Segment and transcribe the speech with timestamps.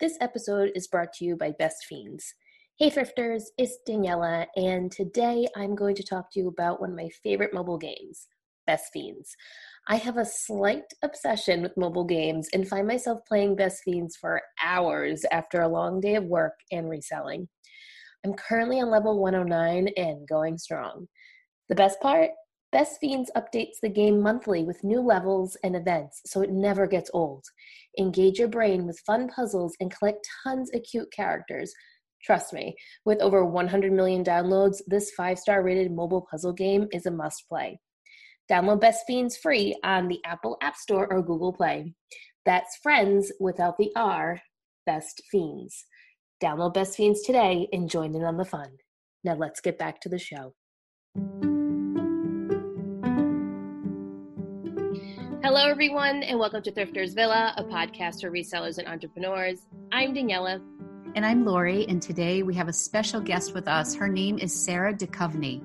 [0.00, 2.34] This episode is brought to you by Best Fiends.
[2.80, 6.96] Hey Thrifters, it's Daniela, and today I'm going to talk to you about one of
[6.96, 8.26] my favorite mobile games,
[8.66, 9.36] Best Fiends.
[9.86, 14.42] I have a slight obsession with mobile games and find myself playing Best Fiends for
[14.60, 17.48] hours after a long day of work and reselling.
[18.24, 21.06] I'm currently on level 109 and going strong.
[21.68, 22.30] The best part?
[22.72, 27.12] Best Fiends updates the game monthly with new levels and events, so it never gets
[27.14, 27.44] old.
[27.98, 31.72] Engage your brain with fun puzzles and collect tons of cute characters.
[32.24, 37.06] Trust me, with over 100 million downloads, this five star rated mobile puzzle game is
[37.06, 37.78] a must play.
[38.50, 41.94] Download Best Fiends free on the Apple App Store or Google Play.
[42.44, 44.40] That's friends without the R,
[44.86, 45.86] Best Fiends.
[46.42, 48.70] Download Best Fiends today and join in on the fun.
[49.22, 50.54] Now let's get back to the show.
[55.64, 59.60] Hello, everyone, and welcome to Thrifters Villa, a podcast for resellers and entrepreneurs.
[59.92, 60.60] I'm Daniela.
[61.14, 63.94] And I'm Lori, and today we have a special guest with us.
[63.94, 65.62] Her name is Sarah Duchovny.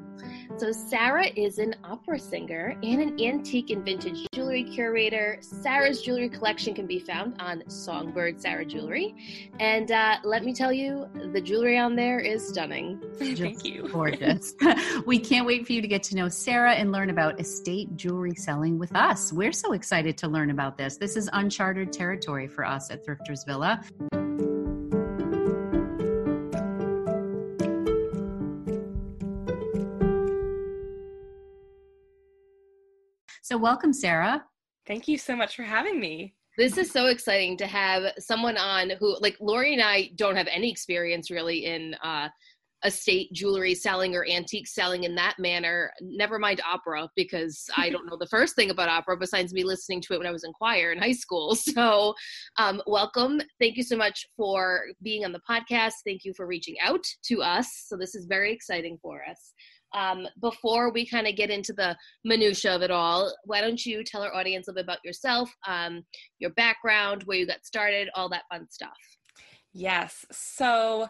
[0.58, 5.40] So, Sarah is an opera singer and an antique and vintage jewelry curator.
[5.42, 9.16] Sarah's jewelry collection can be found on Songbird Sarah Jewelry.
[9.60, 13.02] And uh, let me tell you, the jewelry on there is stunning.
[13.18, 13.90] Thank you.
[13.92, 14.54] Gorgeous.
[15.08, 18.36] we can't wait for you to get to know Sarah and learn about estate jewelry
[18.36, 19.34] selling with us.
[19.34, 20.98] We're so excited to learn about this.
[20.98, 23.82] This is uncharted territory for us at Thrifters Villa.
[33.50, 34.46] So, welcome, Sarah.
[34.86, 36.36] Thank you so much for having me.
[36.56, 40.46] This is so exciting to have someone on who, like, Lori and I don't have
[40.46, 42.30] any experience really in uh,
[42.86, 45.92] estate jewelry selling or antique selling in that manner.
[46.00, 50.02] Never mind opera, because I don't know the first thing about opera besides me listening
[50.02, 51.58] to it when I was in choir in high school.
[51.70, 52.14] So,
[52.58, 53.42] um, welcome.
[53.60, 55.94] Thank you so much for being on the podcast.
[56.06, 57.86] Thank you for reaching out to us.
[57.88, 59.54] So, this is very exciting for us
[59.94, 64.04] um, before we kind of get into the minutia of it all, why don't you
[64.04, 66.04] tell our audience a little bit about yourself, um,
[66.40, 68.98] your background, where you got started, all that fun stuff.
[69.74, 70.26] Yes.
[70.32, 71.08] So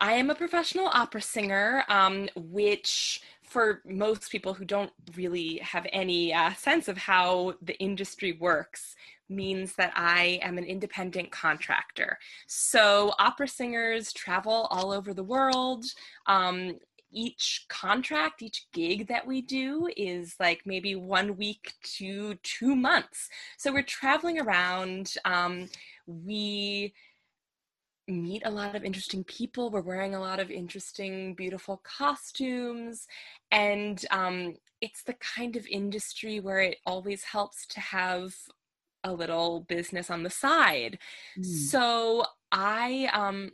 [0.00, 5.86] I am a professional opera singer, um, which for most people who don't really have
[5.92, 8.94] any uh, sense of how the industry works
[9.28, 12.18] means that I am an independent contractor.
[12.46, 15.84] So, opera singers travel all over the world.
[16.26, 16.78] Um,
[17.10, 23.28] each contract, each gig that we do is like maybe one week to two months.
[23.56, 25.14] So we're traveling around.
[25.24, 25.68] Um,
[26.06, 26.92] we
[28.06, 29.70] meet a lot of interesting people.
[29.70, 33.06] We're wearing a lot of interesting, beautiful costumes.
[33.50, 38.34] And um, it's the kind of industry where it always helps to have
[39.04, 40.98] a little business on the side.
[41.38, 41.44] Mm.
[41.44, 43.50] So I um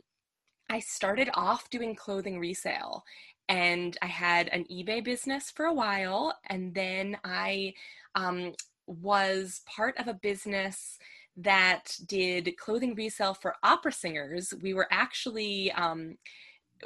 [0.69, 3.03] I started off doing clothing resale
[3.47, 7.73] and I had an eBay business for a while, and then I
[8.15, 8.53] um,
[8.87, 10.97] was part of a business
[11.37, 14.53] that did clothing resale for opera singers.
[14.61, 16.17] We were actually um,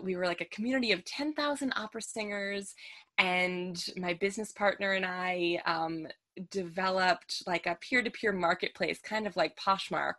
[0.03, 2.75] we were like a community of 10,000 opera singers
[3.19, 6.07] and my business partner and I um,
[6.49, 10.13] developed like a peer-to-peer marketplace kind of like poshmark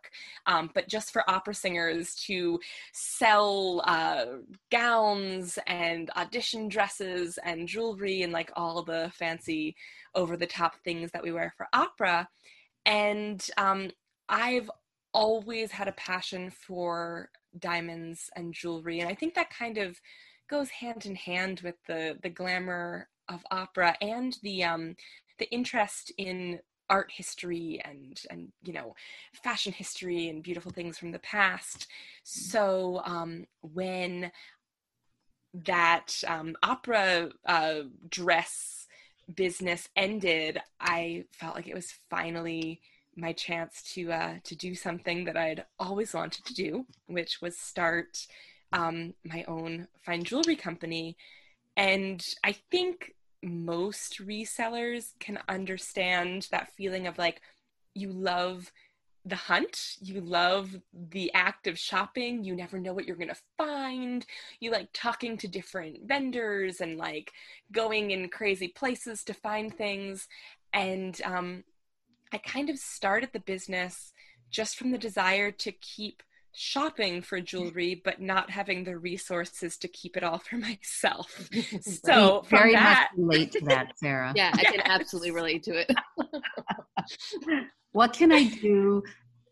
[0.45, 2.59] um, but just for opera singers to
[2.93, 4.25] sell uh,
[4.71, 9.75] gowns and audition dresses and jewelry and like all the fancy
[10.13, 12.27] over-the-top things that we wear for opera.
[12.85, 13.89] And um,
[14.29, 14.69] i've
[15.13, 17.29] always had a passion for
[17.59, 19.99] diamonds and jewelry and i think that kind of
[20.51, 24.95] goes hand in hand with the the glamour of opera and the um
[25.39, 28.93] the interest in art history and and you know
[29.43, 31.87] fashion history and beautiful things from the past.
[32.23, 34.31] So um when
[35.53, 38.87] that um opera uh dress
[39.35, 42.81] business ended i felt like it was finally
[43.17, 47.57] my chance to uh to do something that i'd always wanted to do which was
[47.57, 48.27] start
[48.71, 51.17] um, my own fine jewelry company.
[51.77, 57.41] And I think most resellers can understand that feeling of like,
[57.93, 58.71] you love
[59.25, 60.75] the hunt, you love
[61.11, 64.25] the act of shopping, you never know what you're gonna find,
[64.59, 67.31] you like talking to different vendors and like
[67.71, 70.27] going in crazy places to find things.
[70.73, 71.63] And um,
[72.33, 74.11] I kind of started the business
[74.49, 76.23] just from the desire to keep
[76.53, 81.49] shopping for jewelry but not having the resources to keep it all for myself
[81.81, 85.91] so very that, much relate to that sarah yeah i can absolutely relate to it
[87.91, 89.03] what can i do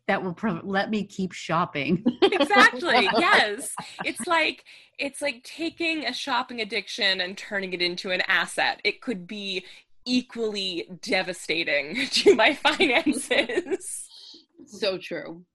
[0.09, 2.03] that will pro- let me keep shopping.
[2.23, 3.07] exactly.
[3.19, 3.75] yes.
[4.03, 4.65] It's like
[4.97, 8.81] it's like taking a shopping addiction and turning it into an asset.
[8.83, 9.65] It could be
[10.05, 14.07] equally devastating to my finances.
[14.65, 15.45] So true.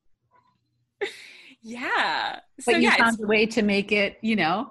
[1.65, 2.41] Yeah.
[2.61, 4.71] So but you yeah, found a way to make it, you know,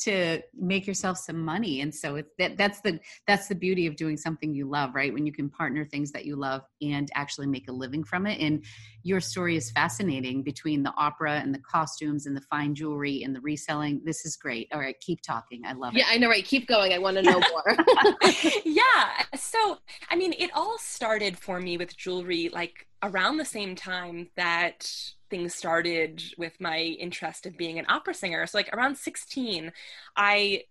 [0.00, 1.80] to make yourself some money.
[1.80, 5.12] And so it's that that's the that's the beauty of doing something you love right?
[5.12, 8.40] When you can partner things that you love and actually make a living from it.
[8.40, 8.64] And
[9.02, 13.34] your story is fascinating between the opera and the costumes and the fine jewelry and
[13.34, 14.00] the reselling.
[14.04, 14.68] This is great.
[14.72, 15.62] All right keep talking.
[15.66, 16.06] I love yeah, it.
[16.08, 16.44] Yeah i know right?
[16.44, 16.92] Keep going.
[16.92, 17.76] I want to know more.
[18.64, 19.24] Yeah.
[19.36, 24.28] So i mean it all started for me with jewelry like around the same time
[24.36, 24.90] that
[25.30, 28.46] things started with my interest of being an opera singer.
[28.46, 29.72] So, like around 16,
[30.16, 30.64] I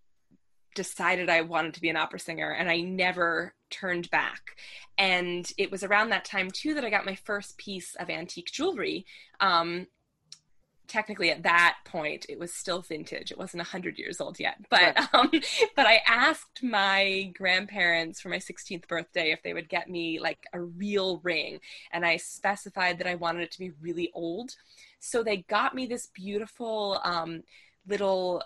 [0.76, 4.58] decided I wanted to be an opera singer and I never turned back.
[4.98, 8.52] And it was around that time, too, that I got my first piece of antique
[8.52, 9.06] jewelry.
[9.40, 9.88] Um,
[10.88, 13.32] technically at that point it was still vintage.
[13.32, 14.58] It wasn't 100 years old yet.
[14.70, 15.08] But right.
[15.14, 15.32] um
[15.76, 20.40] but i asked my grandparents for my 16th birthday if they would get me like
[20.54, 21.60] a real ring
[21.92, 24.56] and i specified that i wanted it to be really old.
[25.00, 27.44] So they got me this beautiful um
[27.88, 28.44] little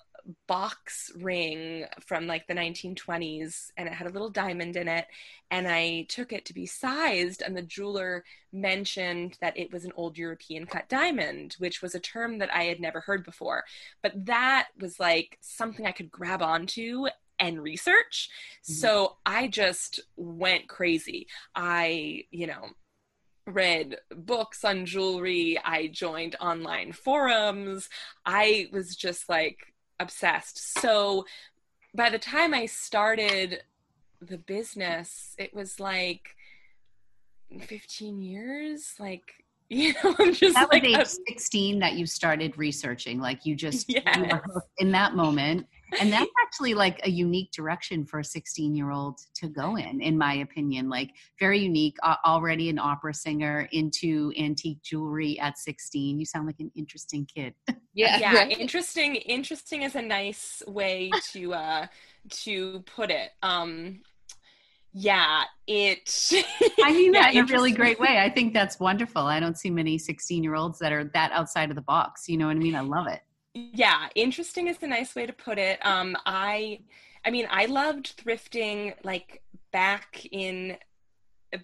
[0.47, 5.07] box ring from like the 1920s and it had a little diamond in it
[5.49, 9.91] and i took it to be sized and the jeweler mentioned that it was an
[9.95, 13.63] old european cut diamond which was a term that i had never heard before
[14.01, 17.05] but that was like something i could grab onto
[17.39, 18.29] and research
[18.63, 18.73] mm-hmm.
[18.73, 22.69] so i just went crazy i you know
[23.47, 25.57] read books on jewelry.
[25.63, 27.89] I joined online forums.
[28.25, 29.70] I was just like
[30.01, 30.79] obsessed.
[30.79, 31.25] So
[31.93, 33.63] by the time I started
[34.21, 36.35] the business, it was like
[37.59, 38.93] 15 years.
[38.99, 39.23] Like,
[39.69, 43.19] you know, I'm just that like was age um, 16 that you started researching.
[43.19, 44.03] Like you just yes.
[44.17, 44.39] you
[44.79, 45.65] in that moment
[45.99, 50.01] and that's actually like a unique direction for a 16 year old to go in
[50.01, 55.57] in my opinion like very unique uh, already an opera singer into antique jewelry at
[55.57, 57.53] 16 you sound like an interesting kid.
[57.93, 58.33] Yeah yeah.
[58.35, 58.57] right.
[58.57, 61.87] interesting interesting is a nice way to uh
[62.29, 63.31] to put it.
[63.43, 63.99] Um
[64.93, 66.31] yeah it
[66.83, 68.17] i mean yeah, that in a really great way.
[68.17, 69.23] I think that's wonderful.
[69.23, 72.29] I don't see many 16 year olds that are that outside of the box.
[72.29, 72.75] You know what i mean?
[72.75, 73.19] I love it
[73.53, 75.79] yeah interesting is a nice way to put it.
[75.85, 76.79] Um i
[77.25, 80.77] i mean i loved thrifting like back in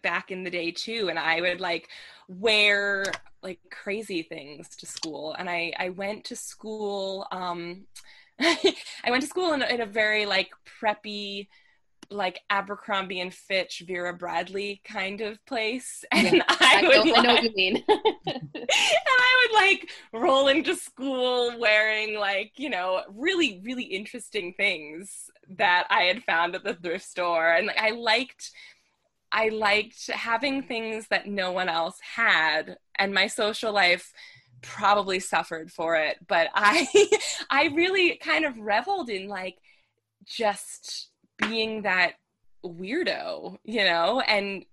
[0.04, 1.88] back in the day too and i would like
[2.28, 3.06] wear
[3.42, 7.86] like crazy things to school and i i went to school um
[8.40, 8.76] i
[9.10, 10.50] went to school in, in a very like
[10.82, 11.48] preppy
[12.10, 16.04] like Abercrombie and Fitch, Vera Bradley kind of place.
[16.12, 17.84] And I, I, would, know, like, I know what you mean.
[17.88, 25.30] and I would like roll into school wearing like, you know, really, really interesting things
[25.50, 27.54] that I had found at the thrift store.
[27.54, 28.52] And like I liked
[29.32, 32.78] I liked having things that no one else had.
[32.98, 34.14] And my social life
[34.62, 36.18] probably suffered for it.
[36.28, 36.88] But I
[37.50, 39.58] I really kind of reveled in like
[40.26, 42.14] just being that
[42.66, 44.66] weirdo, you know, and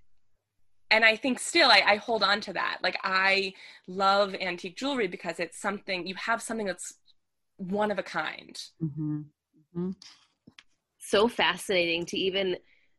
[0.91, 2.79] and I think still I, I hold on to that.
[2.83, 3.55] Like I
[3.89, 6.95] love antique jewelry because it's something you have something that's
[7.57, 8.61] one of a kind.
[8.83, 9.19] Mm-hmm.
[9.19, 9.91] Mm-hmm.
[10.99, 12.57] So fascinating to even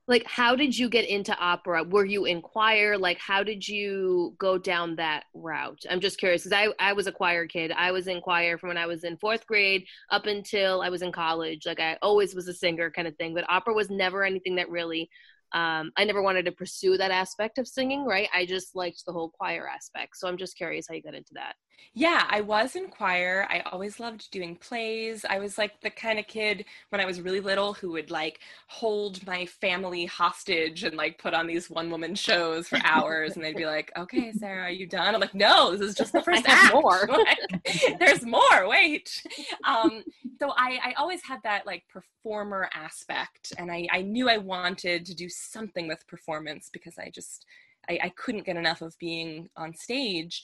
[0.07, 1.83] like how did you get into opera?
[1.83, 2.97] Were you in choir?
[2.97, 5.83] Like how did you go down that route?
[5.89, 7.71] I'm just curious because I, I was a choir kid.
[7.71, 11.01] I was in choir from when i was in fourth grade up until i was
[11.01, 11.65] in college.
[11.65, 14.69] Like i always was a singer kind of thing but opera was never anything that
[14.69, 15.09] really
[15.53, 18.29] um, I never wanted to pursue that aspect of singing, right?
[18.33, 20.17] I just liked the whole choir aspect.
[20.17, 21.55] So I'm just curious how you got into that.
[21.93, 23.47] Yeah, I was in choir.
[23.49, 25.23] I always loved doing plays.
[25.29, 28.39] I was like the kind of kid when I was really little who would like
[28.67, 33.45] hold my family hostage and like put on these one woman shows for hours and
[33.45, 36.21] they'd be like, "Okay, Sarah, are you done?" I'm like, "No, this is just the
[36.23, 36.73] first act.
[36.73, 37.07] More.
[37.99, 38.67] there's more.
[38.67, 39.23] Wait."
[39.63, 40.03] Um,
[40.39, 45.05] so I I always had that like performer aspect and I I knew I wanted
[45.05, 47.45] to do something with performance because I just
[47.89, 50.43] I, I couldn't get enough of being on stage.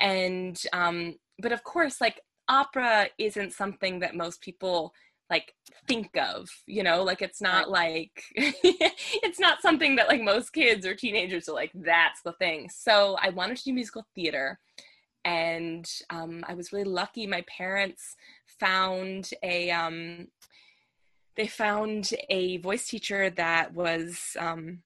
[0.00, 4.92] And um but of course like opera isn't something that most people
[5.30, 5.54] like
[5.86, 7.02] think of you know?
[7.02, 11.72] Like it's not like it's not something that like most kids or teenagers are like
[11.74, 12.68] that's the thing.
[12.70, 14.58] So i wanted to do musical theater
[15.24, 17.26] and um, i was really lucky.
[17.26, 18.16] My parents
[18.58, 20.28] found a um,
[21.36, 24.82] they found a voice teacher that was um,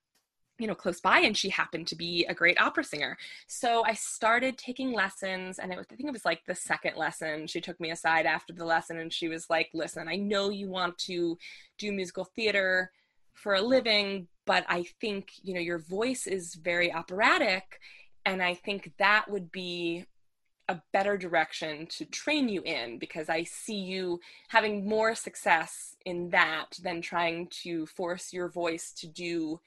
[0.59, 3.17] you know close by and she happened to be a great opera singer.
[3.49, 6.97] So i started taking lessons and it was i think it was like the second
[6.97, 10.50] lesson she took me aside after the lesson and she was like listen i know
[10.50, 11.37] you want to
[11.79, 12.93] do musical theater
[13.35, 17.81] for a living but i think you know your voice is very operatic
[18.25, 20.05] and i think that would be
[20.73, 26.31] a better direction to train you in because I see you having more success in
[26.31, 29.61] that than trying to force your voice to do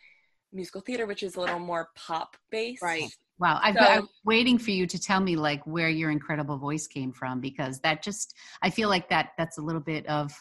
[0.52, 2.82] musical theater, which is a little more pop based.
[2.82, 3.10] Right.
[3.38, 3.60] Wow.
[3.62, 7.12] I've, so, I'm waiting for you to tell me like where your incredible voice came
[7.12, 8.34] from because that just,
[8.64, 10.32] I feel like that that's a little bit of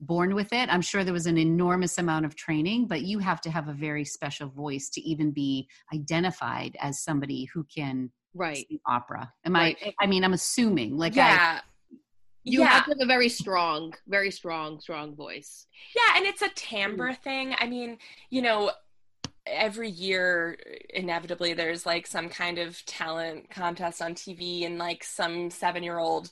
[0.00, 0.68] born with it.
[0.68, 3.72] I'm sure there was an enormous amount of training, but you have to have a
[3.72, 9.32] very special voice to even be identified as somebody who can right opera.
[9.44, 9.76] Am right.
[9.82, 11.60] I, I mean, I'm assuming like yeah.
[11.60, 11.96] I,
[12.44, 12.66] you yeah.
[12.66, 15.66] have to have a very strong, very strong, strong voice.
[15.96, 17.18] Yeah, and it's a timbre mm.
[17.22, 17.56] thing.
[17.58, 17.98] I mean,
[18.30, 18.70] you know,
[19.46, 20.56] every year
[20.90, 26.30] inevitably there's like some kind of talent contest on TV and like some 7-year-old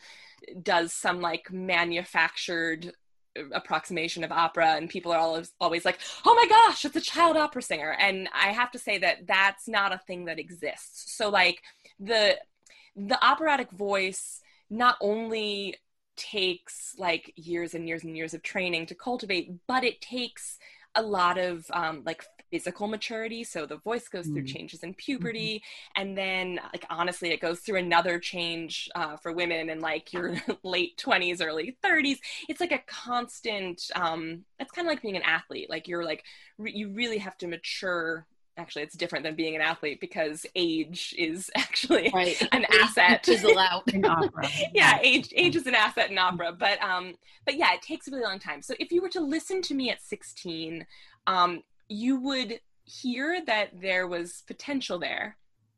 [0.62, 2.92] does some like manufactured
[3.52, 7.36] approximation of opera and people are always always like oh my gosh it's a child
[7.36, 7.96] opera singer.
[7.98, 11.16] And i have to say that that's not a thing that exists.
[11.16, 11.62] So like
[11.98, 12.38] the
[12.96, 15.76] the operatic voice not only
[16.16, 20.58] takes like years and years and years of training to cultivate but it takes
[20.94, 22.24] a lot of um, like
[22.54, 24.54] physical maturity so the voice goes through mm.
[24.54, 26.02] changes in puberty mm-hmm.
[26.02, 30.36] and then like honestly it goes through another change uh, for women in like your
[30.62, 32.18] late 20s early 30s
[32.48, 36.22] it's like a constant um it's kind of like being an athlete like you're like
[36.58, 38.26] re- you really have to mature.
[38.56, 42.40] Actually it's different than being an athlete because age is actually right.
[42.52, 43.28] an asset.
[43.28, 43.82] is allowed.
[43.92, 45.00] In opera yeah.
[45.02, 48.22] Age age is an asset in opera but um but yeah it takes a really
[48.22, 48.62] long time.
[48.62, 50.86] So if you were to listen to me at 16
[51.26, 55.36] um you would hear that there was potential there.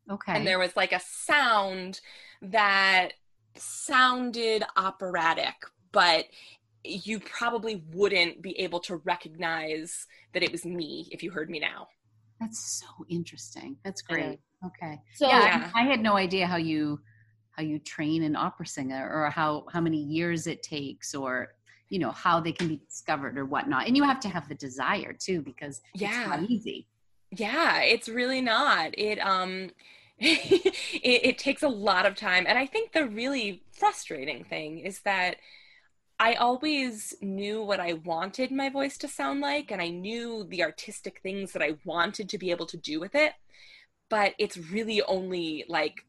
[0.09, 0.33] Okay.
[0.35, 1.99] And there was like a sound
[2.41, 3.13] that
[3.55, 5.55] sounded operatic,
[5.91, 6.25] but
[6.83, 11.59] you probably wouldn't be able to recognize that it was me if you heard me
[11.59, 11.87] now.
[12.39, 13.77] That's so interesting.
[13.83, 14.39] That's great.
[14.65, 15.01] Okay.
[15.15, 15.71] So yeah, yeah.
[15.73, 16.99] I, I had no idea how you
[17.51, 21.49] how you train an opera singer or how how many years it takes or
[21.89, 23.87] you know how they can be discovered or whatnot.
[23.87, 26.87] And you have to have the desire too because yeah it's not easy.
[27.31, 28.97] Yeah it's really not.
[28.97, 29.71] It um
[30.19, 32.45] it, it takes a lot of time.
[32.47, 35.37] And i think the really frustrating thing is that
[36.19, 40.63] I always knew what I wanted my voice to sound like, and I knew the
[40.63, 43.33] artistic things that I wanted to be able to do with it.
[44.09, 46.03] But it's really only like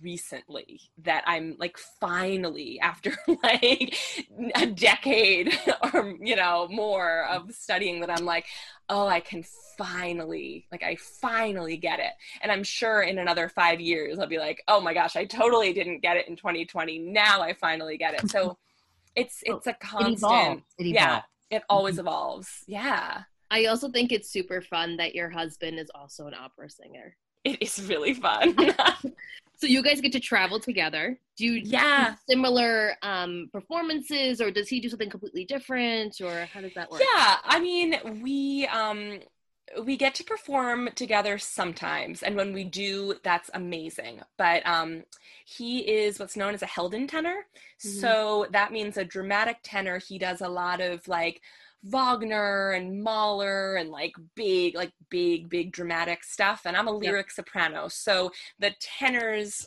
[0.00, 3.96] recently that I'm like finally after like
[4.54, 5.58] a decade
[5.92, 8.46] or you know more of studying that I'm like
[8.88, 9.44] oh I can
[9.76, 12.12] finally like I finally get it.
[12.40, 15.72] And I'm sure in another 5 years I'll be like oh my gosh I totally
[15.72, 18.30] didn't get it in 2020 now I finally get it.
[18.30, 18.58] So
[19.16, 20.62] it's oh, it's a constant it evolves.
[20.78, 22.64] It yeah it always evolves.
[22.66, 23.22] Yeah.
[23.50, 27.16] I also think it's super fun that your husband is also an opera singer
[27.52, 28.56] it is really fun
[29.58, 31.18] So you guys get to travel together.
[31.38, 36.46] Do you yeah do similar um, performances, or does he do something completely different, or
[36.52, 37.00] how does that work?
[37.00, 39.20] Yeah, I mean we um,
[39.82, 44.20] we get to perform together sometimes, and when we do, that's amazing.
[44.36, 45.04] But um,
[45.44, 47.46] he is what's known as a Helden tenor,
[47.80, 48.00] mm-hmm.
[48.00, 49.98] so that means a dramatic tenor.
[49.98, 51.40] He does a lot of like
[51.82, 56.62] Wagner and Mahler and like big, like big, big dramatic stuff.
[56.64, 57.32] And I'm a lyric yep.
[57.32, 57.88] soprano.
[57.88, 59.66] So the tenors,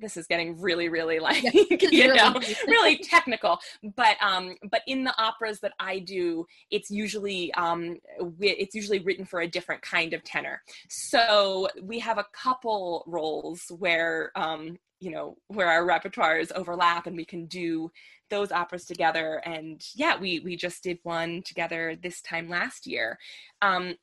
[0.00, 1.42] this is getting really, really like,
[1.92, 2.34] you know,
[2.66, 3.58] really technical.
[3.96, 7.98] But, um, but in the operas that I do, it's usually, um,
[8.40, 10.62] it's usually written for a different kind of tenor.
[10.88, 17.16] So we have a couple roles where, um, you know, where our repertoires overlap and
[17.16, 17.90] we can do
[18.32, 23.18] those operas together and yeah we we just did one together this time last year
[23.60, 23.94] um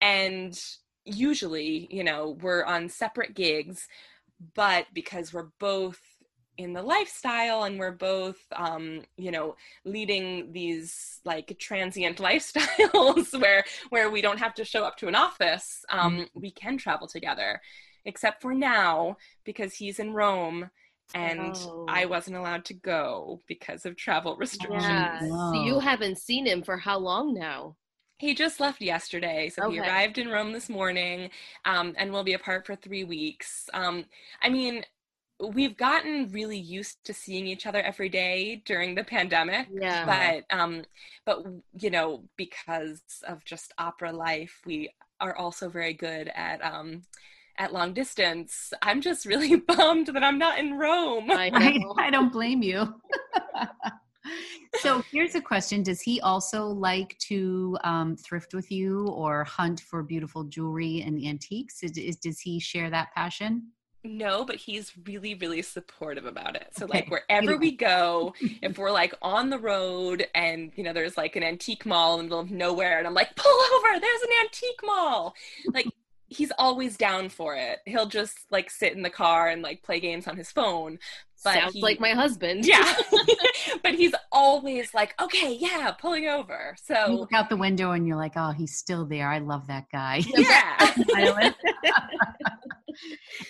[0.00, 0.56] and
[1.04, 3.88] usually you know we're on separate gigs
[4.54, 6.00] but because we're both
[6.58, 13.64] in the lifestyle and we're both um you know leading these like transient lifestyles where
[13.88, 16.40] where we don't have to show up to an office um mm-hmm.
[16.40, 17.60] we can travel together
[18.04, 20.70] except for now because he's in Rome
[21.14, 21.86] and oh.
[21.88, 24.82] I wasn't allowed to go because of travel restrictions.
[24.82, 25.20] Yeah.
[25.20, 27.76] So you haven't seen him for how long now?
[28.22, 29.74] He just left yesterday, so okay.
[29.74, 31.28] he arrived in Rome this morning,
[31.64, 33.68] um, and we'll be apart for three weeks.
[33.74, 34.04] Um,
[34.40, 34.84] I mean,
[35.40, 40.56] we've gotten really used to seeing each other every day during the pandemic yeah but
[40.56, 40.84] um
[41.24, 41.44] but
[41.80, 44.88] you know because of just opera life we
[45.20, 47.02] are also very good at um,
[47.58, 48.72] at long distance.
[48.82, 51.30] I'm just really bummed that I'm not in Rome.
[51.30, 52.94] I, I, I don't blame you.
[54.80, 59.80] so here's a question Does he also like to um, thrift with you or hunt
[59.80, 61.82] for beautiful jewelry and antiques?
[61.82, 63.68] Is, is, does he share that passion?
[64.04, 66.68] No, but he's really, really supportive about it.
[66.76, 66.98] So, okay.
[66.98, 71.36] like, wherever we go, if we're like on the road and, you know, there's like
[71.36, 74.30] an antique mall in the middle of nowhere, and I'm like, pull over, there's an
[74.42, 75.34] antique mall.
[75.72, 75.86] Like,
[76.32, 77.80] he's always down for it.
[77.86, 80.98] He'll just like sit in the car and like play games on his phone.
[81.44, 82.66] But Sounds he, like my husband.
[82.66, 82.94] Yeah.
[83.82, 86.76] but he's always like, okay, yeah, pulling over.
[86.82, 89.28] So you look out the window and you're like, oh, he's still there.
[89.28, 90.22] I love that guy.
[90.26, 90.92] Yeah.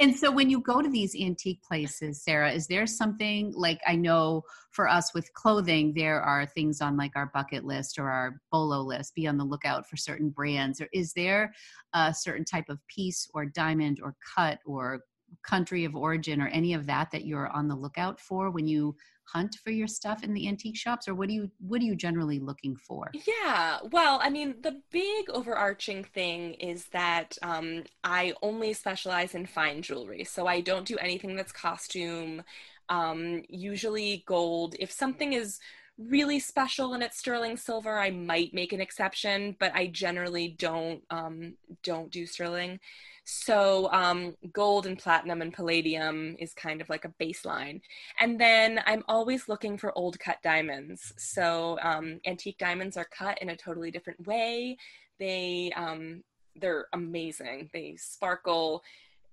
[0.00, 3.96] and so when you go to these antique places, Sarah, is there something like I
[3.96, 8.40] know for us with clothing, there are things on like our bucket list or our
[8.50, 10.80] bolo list, be on the lookout for certain brands.
[10.80, 11.52] Or is there
[11.94, 15.00] a certain type of piece or diamond or cut or
[15.42, 18.94] country of origin or any of that that you're on the lookout for when you
[19.32, 21.94] hunt for your stuff in the antique shops or what do you what are you
[21.96, 23.10] generally looking for?
[23.26, 29.46] Yeah well i mean the big overarching thing is that um, i only specialize in
[29.46, 32.42] fine jewelry so i don't do anything that's costume
[32.88, 34.74] um, usually gold.
[34.78, 35.58] If something is
[35.98, 41.02] really special and it's sterling silver i might make an exception but i generally don't
[41.10, 42.80] um, don't do sterling
[43.24, 47.80] so um, gold and platinum and palladium is kind of like a baseline.
[48.20, 51.12] And then I'm always looking for old cut diamonds.
[51.18, 54.76] So um, antique diamonds are cut in a totally different way.
[55.18, 56.24] They um,
[56.56, 57.70] they're amazing.
[57.72, 58.82] They sparkle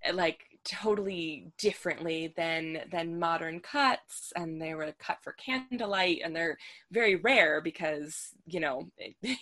[0.03, 6.35] eh, like totally differently than than modern cuts and they were cut for candlelight and
[6.35, 6.57] they're
[6.91, 8.89] very rare because you know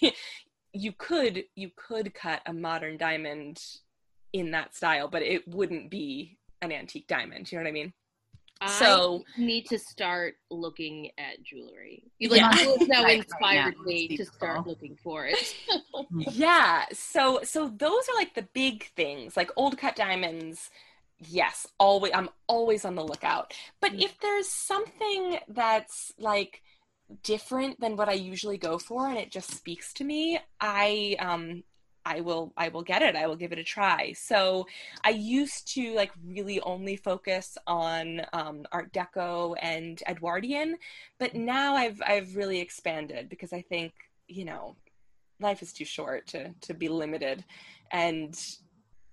[0.74, 3.60] you could you could cut a modern diamond
[4.40, 7.52] in that style, but it wouldn't be an antique diamond.
[7.52, 7.94] You know what I mean?
[8.60, 12.04] I so need to start looking at jewelry.
[12.18, 12.76] You like yeah.
[12.88, 15.56] now inspired right me to start looking for it.
[16.32, 16.86] yeah.
[16.92, 20.70] So so those are like the big things, like old cut diamonds.
[21.20, 23.54] Yes, always I'm always on the lookout.
[23.80, 24.02] But mm-hmm.
[24.02, 26.62] if there's something that's like
[27.24, 31.64] different than what I usually go for and it just speaks to me, I um
[32.08, 33.16] I will I will get it.
[33.16, 34.14] I will give it a try.
[34.14, 34.66] So
[35.04, 40.78] I used to like really only focus on um, Art Deco and Edwardian,
[41.20, 43.92] but now I've I've really expanded because I think
[44.28, 44.78] you know
[45.42, 47.44] life is too short to to be limited,
[47.92, 48.34] and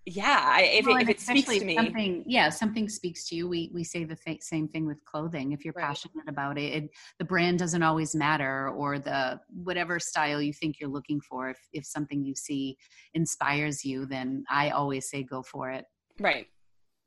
[0.07, 1.77] yeah I, if, well, it, if it speaks to me.
[1.77, 5.53] something yeah something speaks to you we we say the th- same thing with clothing.
[5.53, 5.87] If you're right.
[5.87, 10.79] passionate about it, it, the brand doesn't always matter or the whatever style you think
[10.79, 12.77] you're looking for if if something you see
[13.15, 15.87] inspires you then i always say go for it.
[16.21, 16.47] Right.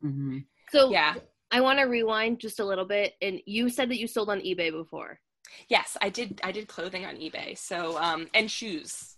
[0.04, 0.40] Mm-hmm.
[0.72, 1.16] so yeah.
[1.50, 4.40] I want to rewind just a little bit and you said that you sold on
[4.40, 5.20] ebay before.
[5.70, 9.17] Yes i did i did clothing on ebay so um and shoes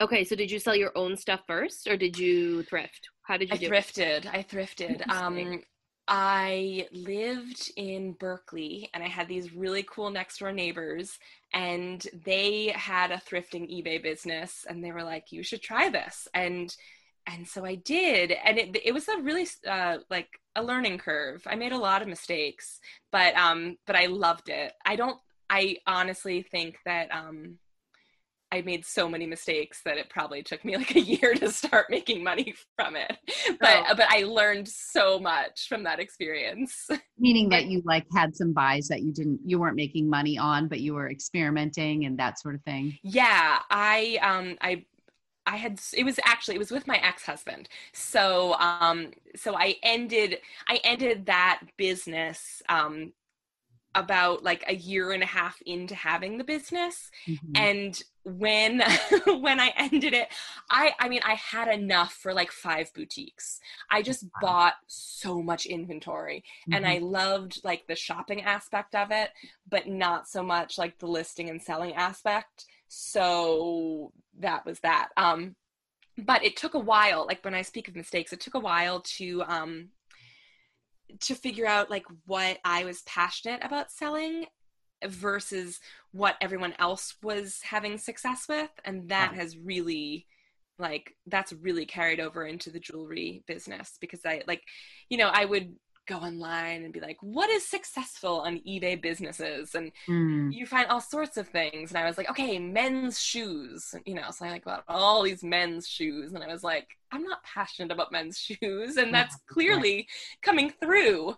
[0.00, 3.08] Okay, so did you sell your own stuff first, or did you thrift?
[3.22, 3.68] How did you?
[3.68, 4.24] I thrifted.
[4.24, 4.26] It?
[4.26, 5.08] I thrifted.
[5.08, 5.62] Um,
[6.08, 11.18] I lived in Berkeley, and I had these really cool next door neighbors,
[11.54, 16.28] and they had a thrifting eBay business, and they were like, "You should try this,"
[16.34, 16.74] and
[17.26, 21.42] and so I did, and it it was a really uh, like a learning curve.
[21.46, 22.80] I made a lot of mistakes,
[23.10, 24.74] but um, but I loved it.
[24.84, 25.18] I don't.
[25.48, 27.58] I honestly think that um
[28.52, 31.86] I made so many mistakes that it probably took me like a year to start
[31.90, 33.16] making money from it.
[33.60, 33.94] But oh.
[33.96, 36.86] but I learned so much from that experience.
[37.18, 40.68] Meaning that you like had some buys that you didn't you weren't making money on,
[40.68, 42.96] but you were experimenting and that sort of thing.
[43.02, 44.84] Yeah, I um I
[45.46, 47.68] I had it was actually it was with my ex-husband.
[47.92, 53.12] So um so I ended I ended that business um
[53.96, 57.52] about like a year and a half into having the business mm-hmm.
[57.56, 58.82] and when
[59.40, 60.28] when i ended it
[60.70, 63.58] i i mean i had enough for like five boutiques
[63.90, 64.30] i just wow.
[64.42, 66.74] bought so much inventory mm-hmm.
[66.74, 69.30] and i loved like the shopping aspect of it
[69.68, 75.56] but not so much like the listing and selling aspect so that was that um
[76.18, 79.00] but it took a while like when i speak of mistakes it took a while
[79.00, 79.88] to um
[81.20, 84.46] to figure out like what I was passionate about selling
[85.06, 85.80] versus
[86.12, 88.70] what everyone else was having success with.
[88.84, 90.26] And that has really
[90.78, 94.62] like that's really carried over into the jewelry business because I like
[95.08, 95.74] you know I would
[96.06, 99.74] go online and be like, what is successful on eBay businesses?
[99.74, 100.52] And Mm.
[100.52, 101.90] you find all sorts of things.
[101.90, 105.42] And I was like, okay, men's shoes, you know, so I like got all these
[105.42, 106.32] men's shoes.
[106.32, 108.96] And I was like, I'm not passionate about men's shoes.
[108.96, 110.08] And that's clearly
[110.42, 111.36] coming through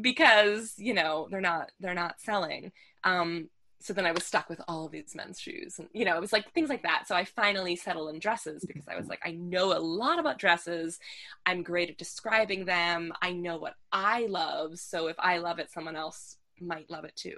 [0.00, 2.72] because, you know, they're not, they're not selling.
[3.04, 3.48] Um,
[3.84, 6.20] so then I was stuck with all of these men's shoes and you know it
[6.20, 7.06] was like things like that.
[7.06, 10.38] So I finally settled in dresses because I was like I know a lot about
[10.38, 10.98] dresses.
[11.44, 13.12] I'm great at describing them.
[13.20, 14.78] I know what I love.
[14.78, 17.36] So if I love it someone else might love it too.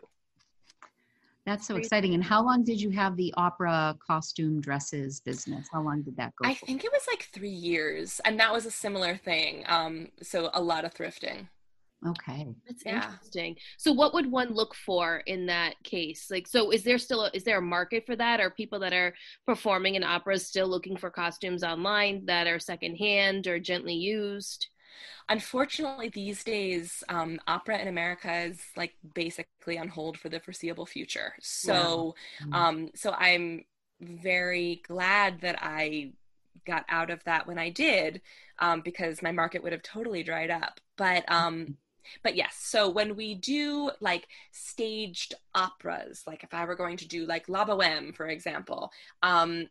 [1.47, 2.15] That's so exciting.
[2.15, 5.67] And how long did you have the opera costume dresses business?
[5.73, 6.67] How long did that go I for?
[6.67, 9.65] think it was like three years and that was a similar thing.
[9.67, 11.49] Um so a lot of thrifting
[12.05, 12.55] Okay.
[12.67, 12.95] That's Yeah.
[12.95, 13.57] interesting.
[13.79, 16.31] So, what would one look for in that case?
[16.31, 18.41] Like, so is there still a, is there a market for that?
[18.41, 19.15] Are people that are
[19.47, 24.67] performing in operas still looking for costumes online that are secondhand or gently used?
[25.29, 30.87] Unfortunately, these days, um, opera in America is like basically on hold for the foreseeable
[30.87, 31.35] future.
[31.41, 32.53] So, Mm.
[32.53, 33.65] um, so I'm
[34.01, 36.13] very glad that I
[36.67, 38.21] got out of that when I did,
[38.59, 40.81] um, because my market would have totally dried up.
[40.97, 41.71] But um,
[42.23, 47.09] but yes, so when we do like staged operas, like if I were going to
[47.09, 48.91] do like La Boheme, for example,
[49.23, 49.69] um,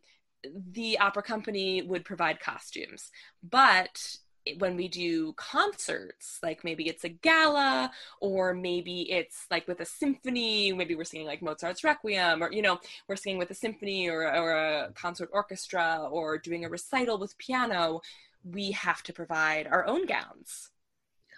[0.71, 3.11] the opera company would provide costumes.
[3.43, 4.17] But
[4.57, 9.85] when we do concerts, like maybe it's a gala, or maybe it's like with a
[9.85, 14.07] symphony, maybe we're singing like Mozart's Requiem, or you know, we're singing with a symphony
[14.07, 18.01] or, or a concert orchestra, or doing a recital with piano,
[18.43, 20.69] we have to provide our own gowns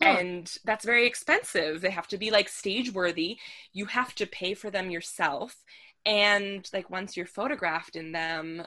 [0.02, 1.82] And that's very expensive.
[1.82, 3.38] They have to be like stage worthy.
[3.74, 5.64] You have to pay for them yourself.
[6.06, 8.66] And like once you're photographed in them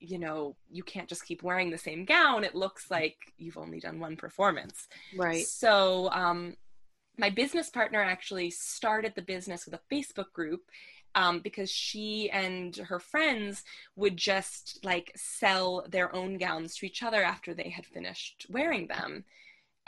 [0.00, 2.44] you know you can't just keep wearing the same gown.
[2.44, 4.86] It looks like you've only done one performance.
[5.16, 5.44] Right.
[5.46, 6.54] so um
[7.18, 10.70] my business partner actually started the business with a facebook group
[11.14, 13.64] um, because she and her friends
[13.96, 18.86] would just like sell their own gowns to each other after they had finished wearing
[18.86, 19.24] them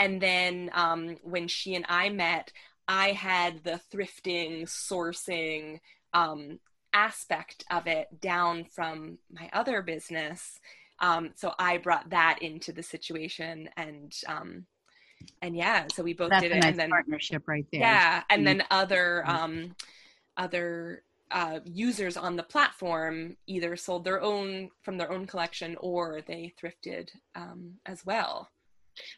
[0.01, 2.53] and then um, when she and I met,
[2.89, 5.81] I had the thrifting, sourcing
[6.15, 6.59] um,
[6.93, 10.59] aspect of it down from my other business.
[11.01, 14.67] Um, so I brought that into the situation, and um,
[15.43, 17.83] and yeah, so we both That's did it, nice and then partnership right there.
[17.83, 18.47] yeah, and Mm.
[18.47, 19.41] then other Mm.
[19.45, 19.77] um,
[20.37, 26.23] other uh, users on the platform either sold their own from their own collection or
[26.27, 28.51] they thrifted um, as well.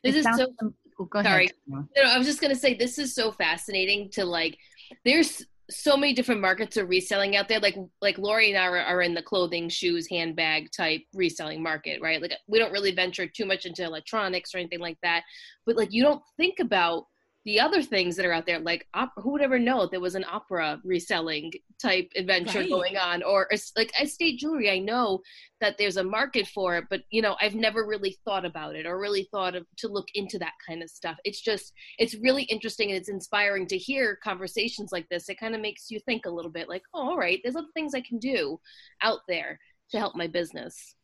[0.03, 1.45] This It is so oh, sorry.
[1.45, 1.53] ahead.
[1.67, 4.59] No, I was just gonna say this is so fascinating to like.
[5.05, 7.61] There's so many different markets of reselling out there.
[7.61, 12.01] Like like Lori and I are, are in the clothing, shoes, handbag type reselling market,
[12.03, 12.21] right?
[12.21, 15.23] Like we don't really venture too much into electronics or anything like that.
[15.67, 17.07] But like you don't think about
[17.45, 18.61] the other things that are out there.
[18.61, 22.69] Like op- who would ever know there was an opera reselling type adventure Right.
[22.69, 24.71] going on, or like estate jewelry?
[24.71, 25.21] I know
[25.61, 28.87] that there's a market for it, but you know I've never really thought about it
[28.87, 31.19] or really thought of to look into that kind of stuff.
[31.25, 35.29] It's just it's really interesting and it's inspiring to hear conversations like this.
[35.29, 37.67] It kind of makes you think a little bit like, oh, all right, there's other
[37.75, 38.61] things I can do
[39.03, 39.59] out there
[39.91, 40.95] to help my business.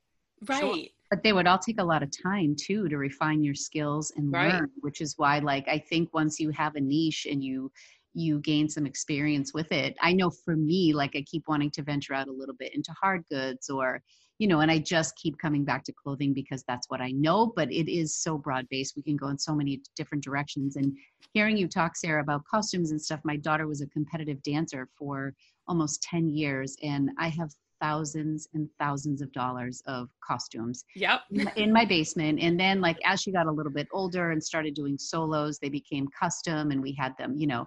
[0.47, 0.93] Right.
[1.11, 4.33] but they would all take a lot of time too to refine your skills and
[4.33, 4.53] Right.
[4.53, 7.71] learn which is why like i think once you have a niche and you
[8.15, 11.83] you gain some experience with it i know for me like i keep wanting to
[11.83, 14.03] venture out a little bit into hard goods or
[14.39, 17.53] you know and i just keep coming back to clothing because that's what i know
[17.55, 20.93] but it is so broad based we can go in so many different directions and
[21.33, 25.35] hearing you talk sarah about costumes and stuff my daughter was a competitive dancer for
[25.67, 31.21] almost 10 years and i have thousands and thousands of dollars of costumes Yep.
[31.57, 34.75] in my- basement and then like as she got a little bit older and started
[34.75, 37.67] doing solos they became custom and we had them you know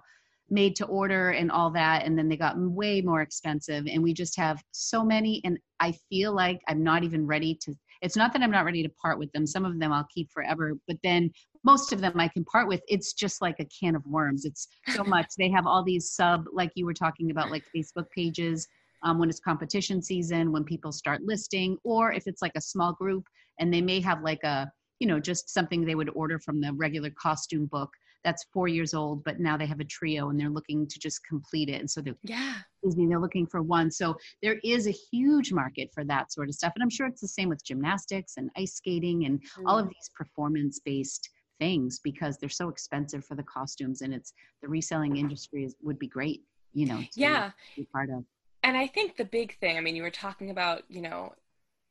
[0.50, 4.12] made to order and all that and then they got way more expensive and we
[4.12, 8.32] just have so many and i feel like i'm not even ready to it's not
[8.32, 10.96] that i'm not ready to part with them some of them i'll keep forever but
[11.02, 11.30] then
[11.64, 14.68] most of them i can part with it's just like a can of worms it's
[14.88, 18.68] so much they have all these sub like you were talking about like facebook pages
[19.02, 22.92] um, when it's competition season, when people start listing, or if it's like a small
[22.92, 23.26] group
[23.58, 26.72] and they may have like a, you know, just something they would order from the
[26.72, 27.90] regular costume book
[28.24, 31.26] that's four years old, but now they have a trio and they're looking to just
[31.26, 31.80] complete it.
[31.80, 32.54] And so they're, Yeah.
[32.74, 33.90] excuse me, they're looking for one.
[33.90, 36.72] So there is a huge market for that sort of stuff.
[36.76, 40.10] And I'm sure it's the same with gymnastics and ice skating and all of these
[40.14, 45.64] performance based things because they're so expensive for the costumes and it's the reselling industry
[45.64, 46.42] is, would be great,
[46.74, 47.50] you know, to Yeah.
[47.76, 48.24] be part of.
[48.62, 51.32] And I think the big thing, I mean, you were talking about, you know,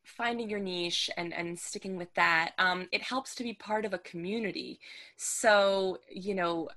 [0.04, 3.94] finding your niche and and sticking with that um, it helps to be part of
[3.94, 4.80] a community.
[5.16, 6.70] So you know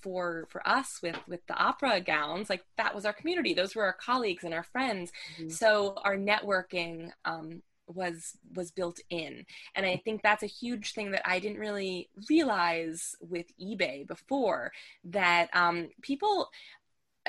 [0.00, 3.54] for for us with with the opera gowns like that was our community.
[3.54, 5.12] Those were our colleagues and our friends.
[5.38, 5.50] Mm-hmm.
[5.50, 9.44] so our networking um, was was built in.
[9.74, 14.72] And i think that's a huge thing that i didn't really realize with ebay before
[15.04, 16.50] that um, people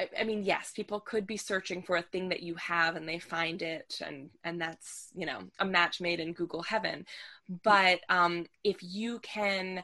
[0.01, 3.07] I, I, mean yes people could be searching for a thing that you have and
[3.07, 7.05] they find it and and that's you know a match made in google heaven
[7.63, 9.83] but um, if you can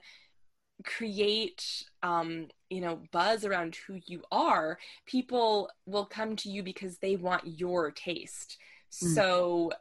[0.83, 6.97] create um, you know buzz around who you are people will come to you because
[6.97, 8.57] they want your taste
[9.03, 9.13] mm.
[9.13, 9.71] so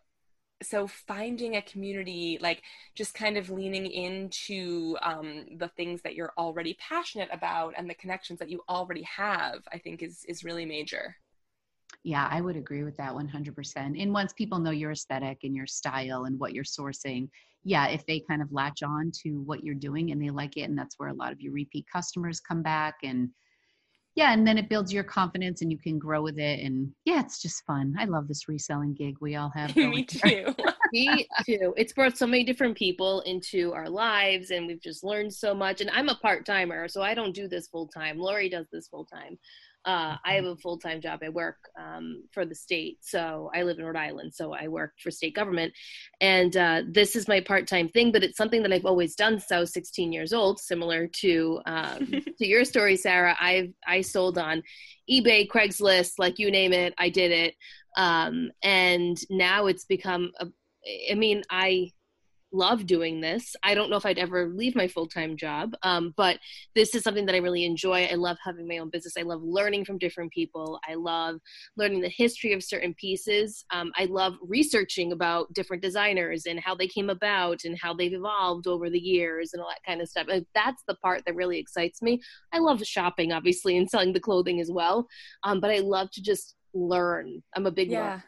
[0.62, 2.62] so finding a community like
[2.94, 7.94] just kind of leaning into um, the things that you're already passionate about and the
[7.94, 11.14] connections that you already have i think is is really major.
[12.04, 15.66] Yeah i would agree with that 100% and once people know your aesthetic and your
[15.66, 17.28] style and what you're sourcing
[17.64, 20.62] yeah if they kind of latch on to what you're doing and they like it
[20.62, 23.28] and that's where a lot of your repeat customers come back and
[24.16, 27.20] yeah and then it builds your confidence and you can grow with it and yeah
[27.20, 27.94] it's just fun.
[27.98, 30.54] I love this reselling gig we all have me too.
[30.92, 31.74] Me too.
[31.76, 35.80] It's brought so many different people into our lives and we've just learned so much
[35.80, 38.18] and i'm a part-timer so i don't do this full-time.
[38.18, 39.36] Lori does this full-time
[39.86, 41.20] uh, I have a full time job.
[41.22, 42.98] I work um, for the state.
[43.02, 44.34] So I live in Rhode Island.
[44.34, 45.72] So I work for state government.
[46.20, 49.38] And uh, this is my part time thing, but it's something that I've always done
[49.38, 52.06] since I was 16 years old, similar to um,
[52.38, 53.36] to your story, Sarah.
[53.40, 54.62] I've I sold on
[55.08, 57.54] eBay, Craigslist, like you name it, I did it.
[57.96, 60.46] Um, and now it's become a,
[61.10, 61.92] I mean, I
[62.56, 63.54] love doing this.
[63.62, 66.38] I don't know if I'd ever leave my full time job, um, but
[66.74, 68.06] this is something that I really enjoy.
[68.06, 69.14] I love having my own business.
[69.18, 70.80] I love learning from different people.
[70.88, 71.36] I love
[71.76, 73.64] learning the history of certain pieces.
[73.72, 78.12] Um, I love researching about different designers and how they came about and how they've
[78.12, 80.26] evolved over the years and all that kind of stuff.
[80.54, 82.20] that's the part that really excites me.
[82.52, 85.06] I love shopping, obviously, and selling the clothing as well,
[85.42, 87.42] um, but I love to just learn.
[87.54, 88.00] I'm a big yeah.
[88.00, 88.24] learner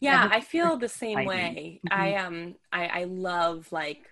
[0.00, 1.80] yeah i feel the same way.
[1.86, 2.00] Mm-hmm.
[2.00, 4.06] i um I, I love like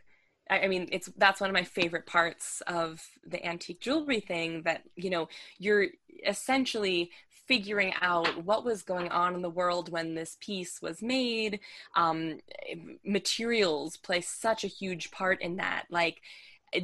[0.51, 4.63] I, I mean it's that's one of my favorite parts of the antique jewelry thing
[4.63, 5.87] that you know you're
[6.27, 7.11] essentially
[7.49, 11.61] figuring out what was going on in the world when this piece was made.
[11.97, 12.41] Um,
[13.05, 15.87] materials play such a huge part in that.
[15.91, 16.21] Like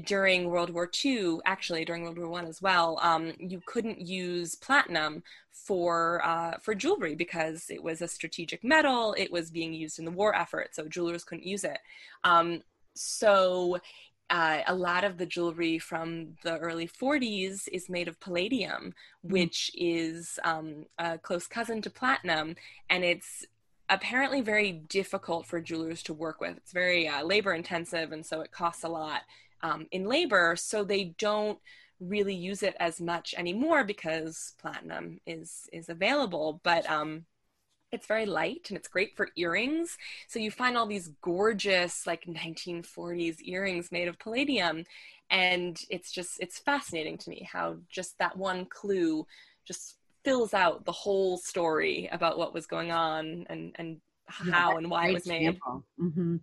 [0.05, 4.55] during World War II, actually during World War One as well, um, you couldn't use
[4.55, 9.14] platinum for uh, for jewelry because it was a strategic metal.
[9.16, 11.79] It was being used in the war effort, so jewelers couldn't use it.
[12.25, 12.62] Um,
[12.94, 13.79] so
[14.31, 18.94] uh, a lot of the jewelry from the early 40s is made of palladium,
[19.25, 19.31] mm.
[19.31, 22.57] which is um, a close cousin to platinum,
[22.88, 23.44] and it's
[23.90, 26.57] apparently very difficult for jewelers to work with.
[26.57, 29.23] It's very uh, labor intensive, and so it costs a lot
[29.64, 31.59] um, in labor, so they don't
[31.98, 36.61] really use it as much anymore because platinum is is available.
[36.62, 37.24] But um,
[37.90, 39.96] it's very light and it's great for earrings.
[40.29, 44.85] So you find all these gorgeous like 1940s earrings made of palladium,
[45.31, 49.27] and it's just it's fascinating to me how just that one clue
[49.64, 54.79] just fills out the whole story about what was going on and and how yeah,
[54.79, 55.59] and why it was made.
[56.01, 56.37] Mm-hmm.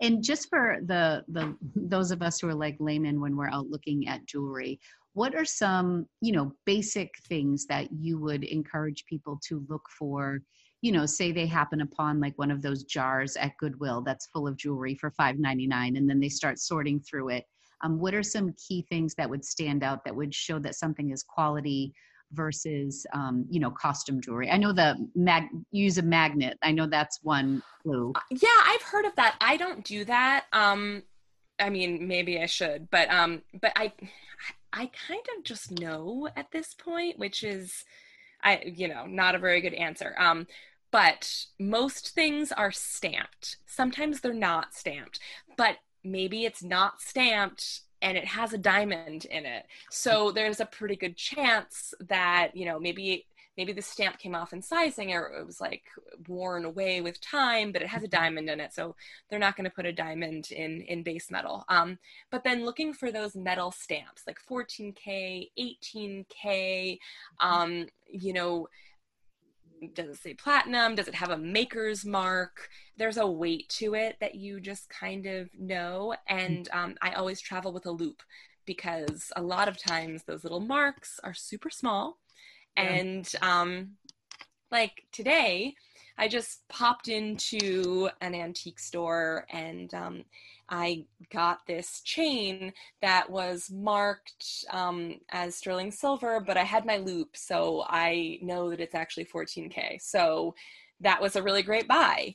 [0.00, 3.68] And just for the the those of us who are like laymen when we're out
[3.68, 4.80] looking at jewelry,
[5.14, 10.40] what are some you know basic things that you would encourage people to look for?
[10.80, 14.46] You know, say they happen upon like one of those jars at Goodwill that's full
[14.46, 17.44] of jewelry for five ninety nine, and then they start sorting through it.
[17.84, 21.10] Um, what are some key things that would stand out that would show that something
[21.10, 21.92] is quality
[22.32, 24.50] versus um, you know costume jewelry.
[24.50, 26.58] I know the mag use a magnet.
[26.62, 28.12] I know that's one clue.
[28.14, 29.36] Uh, yeah i've heard of that.
[29.40, 30.46] I don't do that.
[30.52, 31.02] Um
[31.60, 33.92] i mean maybe i should but um but i
[34.72, 37.84] i kind of just know at this point which is
[38.44, 40.14] i you know not a very good answer.
[40.18, 40.46] Um
[40.90, 43.58] but most things are stamped.
[43.66, 45.18] Sometimes they're not stamped
[45.56, 49.66] but maybe it's not stamped and it has a diamond in it.
[49.90, 53.26] So there's a pretty good chance that, you know, maybe
[53.58, 55.82] maybe the stamp came off in sizing or it was like
[56.28, 58.22] worn away with time, but it has a mm-hmm.
[58.22, 58.72] diamond in it.
[58.72, 58.94] So
[59.28, 61.64] they're not going to put a diamond in, in base metal.
[61.68, 61.98] Um,
[62.30, 66.98] but then looking for those metal stamps like 14K, 18K,
[67.40, 68.68] um, you know,
[69.94, 70.94] does it say platinum?
[70.94, 72.68] Does it have a maker's mark?
[72.96, 76.14] There's a weight to it that you just kind of know.
[76.26, 78.22] And um, I always travel with a loupe
[78.66, 82.18] because a lot of times those little marks are super small.
[82.76, 82.84] Yeah.
[82.84, 83.92] And um,
[84.70, 85.74] like today,
[86.18, 90.24] I just popped into an antique store and um,
[90.70, 96.96] I got this chain that was marked um, as sterling silver, but I had my
[96.98, 100.00] loupe, so I know that it's actually 14K.
[100.00, 100.54] So
[101.00, 102.34] that was a really great buy.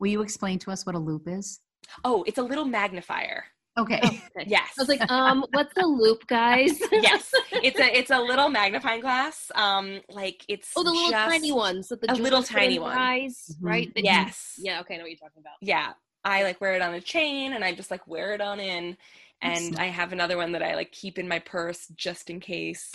[0.00, 1.60] Will you explain to us what a loupe is?
[2.04, 3.44] Oh, it's a little magnifier.
[3.78, 4.00] Okay.
[4.36, 4.44] Okay.
[4.46, 4.70] Yes.
[4.78, 6.78] I was like, um, what's the loupe, guys?
[6.92, 7.30] yes.
[7.52, 9.50] It's a it's a little magnifying glass.
[9.54, 12.56] Um, like it's Oh, the little just- tiny ones that the a little jewelers put
[12.56, 12.96] in tiny their one.
[12.98, 13.56] eyes, Mhm.
[13.60, 13.94] right?
[13.94, 14.54] That you- Yes.
[14.58, 14.80] yeah.
[14.80, 15.54] Okay, I know what you're talking about.
[15.60, 15.92] Yeah.
[16.24, 18.96] I like wear it on a chain, and I just like wear it on in,
[19.40, 22.90] and I have another one that I like keep in my purse just in case.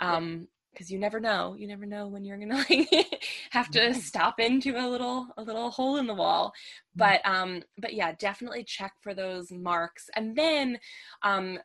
[0.00, 1.56] Um, because you never know.
[1.58, 5.70] You never know when you're gonna like have to stop into a little a little
[5.70, 6.52] hole in the wall.
[6.94, 10.08] But um, but yeah, definitely check for those marks.
[10.14, 10.78] And then
[11.22, 11.58] um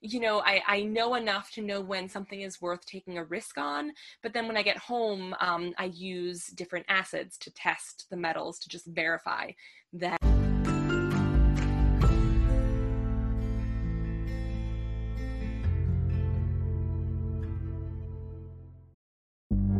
[0.00, 3.58] you know, I, I know enough to know when something is worth taking a risk
[3.58, 3.90] on.
[4.22, 8.60] But then when I get home, um, I use different acids to test the metals
[8.60, 9.50] to just verify
[9.94, 10.37] that.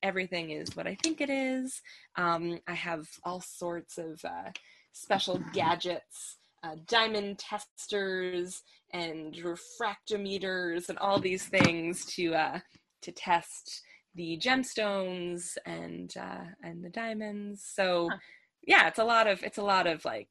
[0.00, 1.80] That everything is what I think it is.
[2.16, 4.50] Um, I have all sorts of uh,
[4.92, 12.60] special gadgets, uh, diamond testers, and refractometers, and all these things to uh,
[13.02, 13.82] to test
[14.14, 17.64] the gemstones and uh, and the diamonds.
[17.74, 18.18] So, Huh.
[18.66, 20.28] yeah, it's a lot of it's a lot of like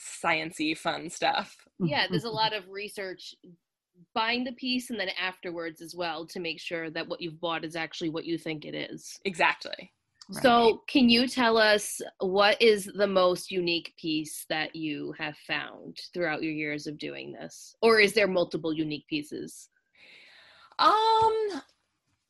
[0.00, 1.56] sciency fun stuff.
[1.78, 3.34] Yeah, there's a lot of research
[4.14, 7.64] buying the piece and then afterwards as well to make sure that what you've bought
[7.64, 9.18] is actually what you think it is.
[9.24, 9.92] Exactly.
[10.28, 10.42] Right.
[10.42, 15.98] So, can you tell us what is the most unique piece that you have found
[16.12, 17.76] throughout your years of doing this?
[17.80, 19.68] Or is there multiple unique pieces?
[20.78, 21.62] Um.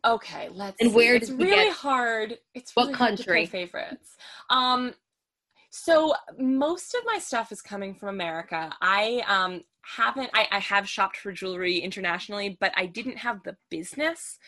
[0.04, 0.76] Okay, let's.
[0.80, 0.96] And see.
[0.96, 2.38] where it's did we really get- hard.
[2.54, 3.46] It's What really hard to country?
[3.46, 4.16] favorites.
[4.50, 4.92] Um.
[5.70, 8.72] So most of my stuff is coming from America.
[8.80, 9.62] I um
[9.96, 10.30] haven't.
[10.34, 14.38] I, I have shopped for jewelry internationally, but I didn't have the business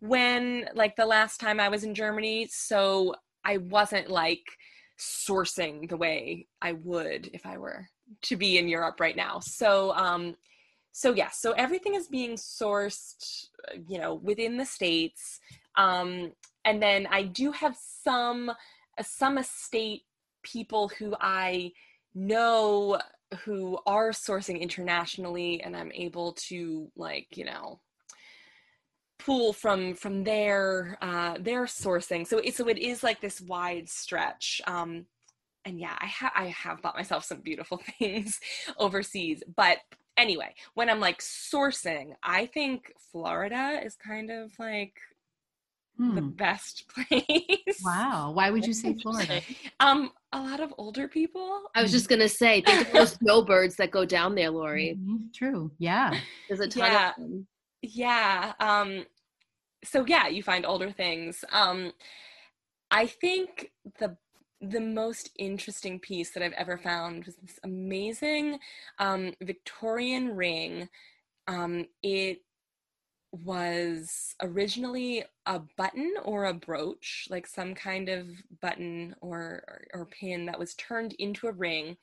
[0.00, 2.48] when like the last time I was in Germany.
[2.50, 3.14] So
[3.44, 4.44] I wasn't like
[4.98, 7.88] sourcing the way I would if I were
[8.22, 9.40] to be in Europe right now.
[9.40, 10.36] So um
[10.94, 13.46] so yes, so everything is being sourced,
[13.88, 15.40] you know, within the states.
[15.76, 16.32] Um
[16.64, 18.50] and then I do have some
[19.00, 20.02] some estate
[20.42, 21.72] people who I
[22.14, 22.98] know
[23.44, 27.80] who are sourcing internationally and I'm able to like, you know,
[29.18, 32.26] pull from from their uh their sourcing.
[32.26, 34.60] So it so it is like this wide stretch.
[34.66, 35.06] Um
[35.64, 38.40] and yeah i have i have bought myself some beautiful things
[38.78, 39.42] overseas.
[39.56, 39.78] But
[40.18, 44.92] anyway when i'm like sourcing i think florida is kind of like
[46.10, 46.30] the Hmm.
[46.30, 48.32] best place Wow.
[48.32, 49.42] Why would you say Florida?
[49.80, 53.76] um a lot of older people I was just gonna say, think of those snowbirds
[53.76, 54.98] that go down there, Lori.
[55.00, 55.70] Mhm, True.
[55.78, 56.20] Yeah.
[56.48, 57.08] There's a ton Yeah.
[57.10, 57.46] of them.
[57.82, 59.04] yeah um
[59.84, 61.92] so yeah you find older things um
[62.90, 64.16] i think the
[64.60, 68.58] the most interesting piece that i've ever found was this amazing
[69.00, 70.88] um victorian ring
[71.48, 72.38] um it
[73.32, 78.26] was originally a button or a brooch like some kind of
[78.60, 81.96] button or or, or pin that was turned into a ring.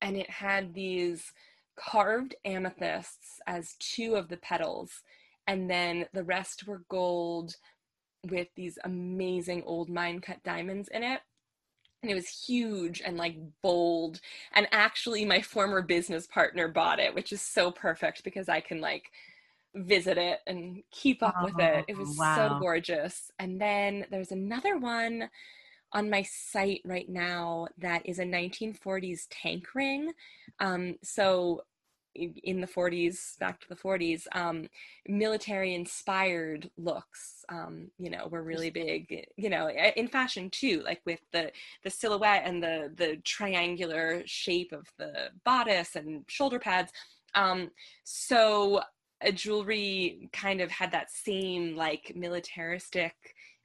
[0.00, 1.32] And it had these
[1.78, 5.02] carved amethysts as two of the petals.
[5.46, 7.54] And then the rest were gold
[8.30, 11.20] with these amazing old mine cut diamonds in it.
[12.02, 14.20] And it was huge and like bold.
[14.54, 18.80] And actually my former business partner bought it which is so perfect because i can
[18.80, 19.10] like
[19.76, 21.84] visit it and keep up with it.
[21.88, 22.16] It Oh, was wow.
[22.16, 23.30] so gorgeous.
[23.38, 25.30] And then there's another one
[25.92, 30.12] on my site right now that is a 1940s tank ring.
[30.60, 31.62] Um, so
[32.14, 34.68] in the 40s back to the 40s um,
[35.06, 41.02] military inspired looks um, you know were really big you know in fashion too like
[41.04, 41.52] with the
[41.84, 46.90] the silhouette and the the triangular shape of the bodice and shoulder pads.
[47.34, 47.70] Um,
[48.04, 48.80] so
[49.22, 53.14] a jewelry kind of had that same like militaristic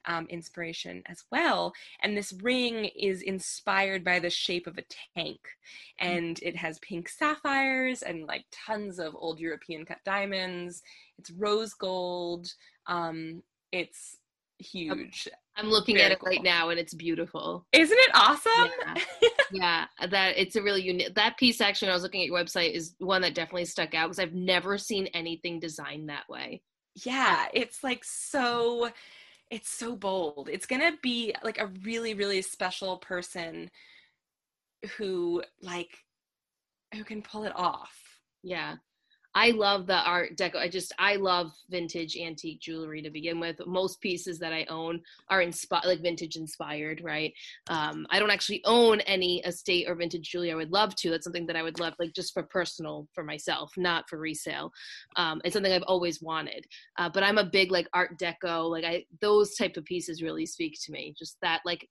[0.06, 1.72] um, inspiration as well.
[2.02, 4.84] And this ring is inspired by the shape of a
[5.14, 5.40] tank.
[5.98, 10.82] And it has pink sapphires and like tons of old European cut diamonds.
[11.18, 12.52] It's rose gold.
[12.86, 14.16] Um, it's
[14.58, 15.28] huge.
[15.56, 16.30] I'm looking Very at it cool.
[16.30, 17.66] right now and it's beautiful.
[17.72, 18.70] Isn't it awesome?
[18.86, 18.94] Yeah.
[20.00, 21.14] yeah, that it's a really unique.
[21.14, 23.94] That piece actually, when I was looking at your website, is one that definitely stuck
[23.94, 26.62] out because I've never seen anything designed that way.
[27.04, 28.90] yeah it's like so
[29.50, 33.70] it's so bold it's gonna be like a really really special person
[34.98, 35.90] who like
[36.94, 37.94] who can pull it off
[38.42, 38.76] Yeah.
[39.34, 40.56] I love the art deco.
[40.56, 43.56] I just I love vintage antique jewelry to begin with.
[43.66, 47.32] Most pieces that I own are inspired like vintage inspired, right?
[47.68, 50.52] Um, I don't actually own any estate or vintage jewelry.
[50.52, 51.10] I would love to.
[51.10, 54.70] That's something that I would love, like just for personal for myself, not for resale.
[55.16, 56.66] Um, it's something I've always wanted.
[56.98, 60.46] Uh, but I'm a big like art deco, like I those type of pieces really
[60.46, 61.14] speak to me.
[61.18, 61.88] Just that like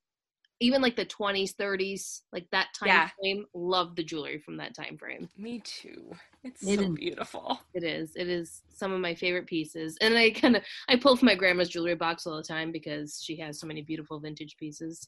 [0.62, 3.09] even like the 20s, 30s, like that time Yeah.
[3.20, 3.45] frame.
[3.53, 5.28] Love the jewelry from that time frame.
[5.38, 6.12] me too
[6.43, 8.16] it's It so is- beautiful It is.
[8.16, 9.97] It is some of my favorite pieces.
[10.01, 13.22] And I kind of I pull from my grandma's jewelry box all the time because
[13.24, 15.07] she has so many beautiful vintage pieces.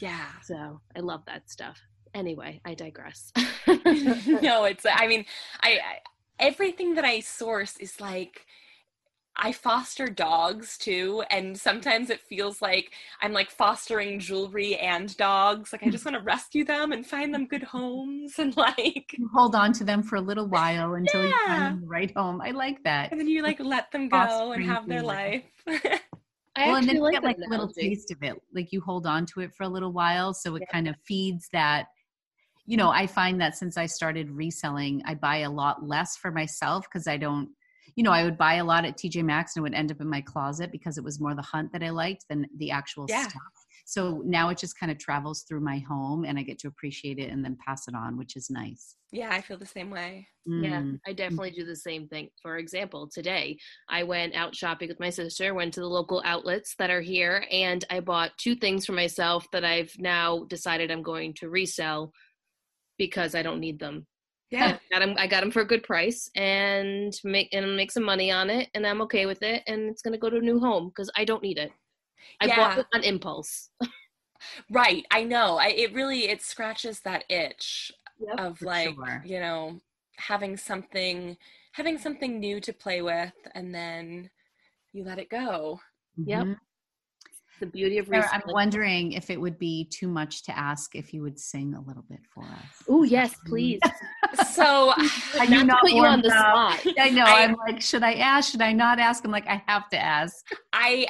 [0.00, 1.80] yeah So I love that stuff.
[2.14, 3.32] Anyway, I digress.
[3.66, 5.24] no it's i mean
[5.62, 5.98] I, I
[6.38, 8.46] everything that i source is like
[9.38, 15.72] I foster dogs too, and sometimes it feels like I'm like fostering jewelry and dogs.
[15.72, 19.28] Like I just want to rescue them and find them good homes and like You
[19.34, 21.56] hold on to them for a little while until you Yeah.
[21.58, 22.40] find the right home.
[22.40, 23.10] I like that.
[23.10, 25.44] and then you like let them go and have their life.
[25.68, 27.88] I well, and then actually you like get like a little analogy.
[27.90, 28.34] taste of it.
[28.54, 31.48] Like you hold on to it for a little while, so it kind of feeds
[31.52, 31.86] that.
[32.68, 36.30] You know, I find that since I started reselling, I buy a lot less for
[36.30, 37.50] myself because I don't.
[37.94, 40.00] You know, I would buy a lot at TJ Maxx and it would end up
[40.00, 43.06] in my closet because it was more the hunt that I liked than the actual
[43.08, 43.28] Yeah.
[43.28, 43.42] stuff.
[43.88, 47.18] So now it just kind of travels through my home and I get to appreciate
[47.20, 48.96] it and then pass it on, which is nice.
[49.12, 50.26] yeah, I feel the same way.
[50.44, 50.98] Yeah, Mm.
[51.06, 52.28] I definitely do the same thing.
[52.42, 53.56] For example, today
[53.88, 57.46] I went out shopping with my sister, went to the local outlets that are here,
[57.50, 62.12] and I bought two things for myself that I've now decided I'm going to resell
[62.98, 64.06] because I don't need them.
[64.50, 64.78] Yeah.
[64.90, 65.14] I got them.
[65.18, 68.70] I got 'em for a good price and make and make some money on it,
[68.74, 69.62] and I'm okay with it.
[69.66, 71.72] And it's gonna go to a new home because I don't need it.
[72.40, 72.78] I bought Yeah.
[72.78, 73.70] it on impulse.
[74.70, 75.06] Right.
[75.12, 75.56] I know.
[75.58, 79.22] I it really it scratches that itch Yep, of like, sure.
[79.24, 79.80] you know,
[80.18, 81.36] having something
[81.72, 84.30] having something new to play with and then
[84.92, 85.80] you let it go.
[86.24, 86.48] Yep.
[86.48, 86.65] Mhm.
[87.60, 91.14] The beauty of Sarah, I'm wondering if it would be too much to ask if
[91.14, 92.76] you would sing a little bit for us.
[92.88, 93.80] Oh yes, please.
[94.34, 94.92] So
[95.38, 96.50] Are you not not put you on the up?
[96.50, 96.86] spot.
[96.98, 97.24] I know.
[97.24, 98.50] I- I'm like, should I ask?
[98.50, 99.24] Should I not ask?
[99.24, 100.44] I'm like, I have to ask.
[100.72, 101.06] I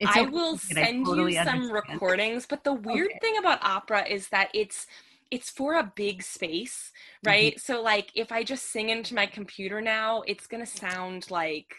[0.00, 1.72] It's I okay, will kid, I send totally you some understand.
[1.72, 3.18] recordings, but the weird Okay.
[3.20, 4.86] thing about opera is that it's
[5.30, 6.90] it's for a big space,
[7.24, 7.28] Mm-hmm.
[7.28, 7.60] right?
[7.60, 11.74] So like if I just sing into my computer now, it's going to sound like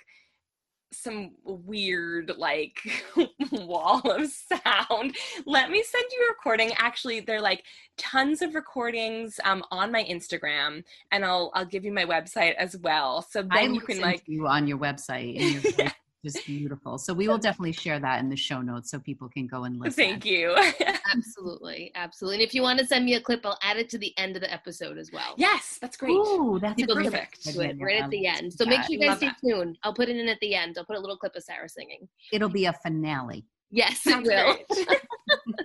[0.91, 2.79] some weird like
[3.51, 5.15] wall of sound.
[5.45, 6.71] Let me send you a recording.
[6.77, 7.63] Actually, they're like
[7.97, 12.77] tons of recordings um on my Instagram and I'll I'll give you my website as
[12.77, 13.21] well.
[13.21, 15.91] So I then you can like you on your website, your is
[16.23, 16.97] just beautiful.
[16.97, 19.79] So we will definitely share that in the show notes so people can go and
[19.79, 19.93] listen.
[20.03, 20.55] thank you.
[21.15, 22.35] Absolutely, absolutely.
[22.37, 24.35] And if you want to send me a clip, I'll add it to the end
[24.35, 25.33] of the episode as well.
[25.37, 26.11] yes, that's great.
[26.11, 27.43] Ooh, that's People a can great perfect.
[27.55, 27.85] Do it idea.
[27.85, 28.53] right at the end.
[28.53, 29.37] So make sure you guys stay that.
[29.43, 29.77] tuned.
[29.83, 30.75] I'll put it in at the end.
[30.77, 32.07] I'll put a little clip of Sarah singing.
[32.31, 33.45] It'll be a finale.
[33.71, 34.57] Yes, it will.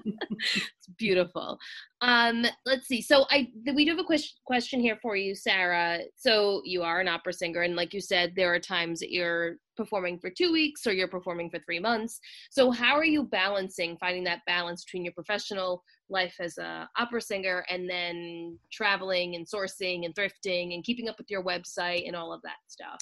[0.40, 1.58] it's beautiful.
[2.00, 3.00] Um, let's see.
[3.00, 6.00] So I we do have a ques- question here for you, Sarah.
[6.16, 9.56] So you are an opera singer, and like you said, there are times that you're
[9.76, 12.20] performing for two weeks or you're performing for three months.
[12.50, 17.20] So how are you balancing finding that balance between your professional life as a opera
[17.20, 22.14] singer and then traveling and sourcing and thrifting and keeping up with your website and
[22.14, 23.00] all of that stuff?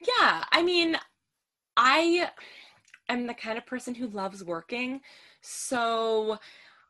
[0.00, 0.96] Yeah, I mean,
[1.76, 2.28] I
[3.08, 5.00] am the kind of person who loves working.
[5.40, 6.38] So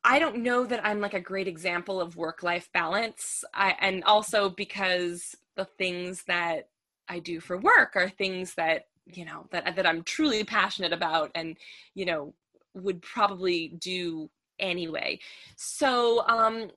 [0.05, 3.45] I don't know that I'm like a great example of work life balance.
[3.55, 6.69] I, and also because the things that
[7.09, 11.31] I do for work are things that, you know, that, that I'm truly passionate about
[11.35, 11.57] and,
[11.95, 12.35] you know,
[12.75, 14.29] would probably do
[14.59, 15.19] anyway.
[15.57, 16.71] So, um,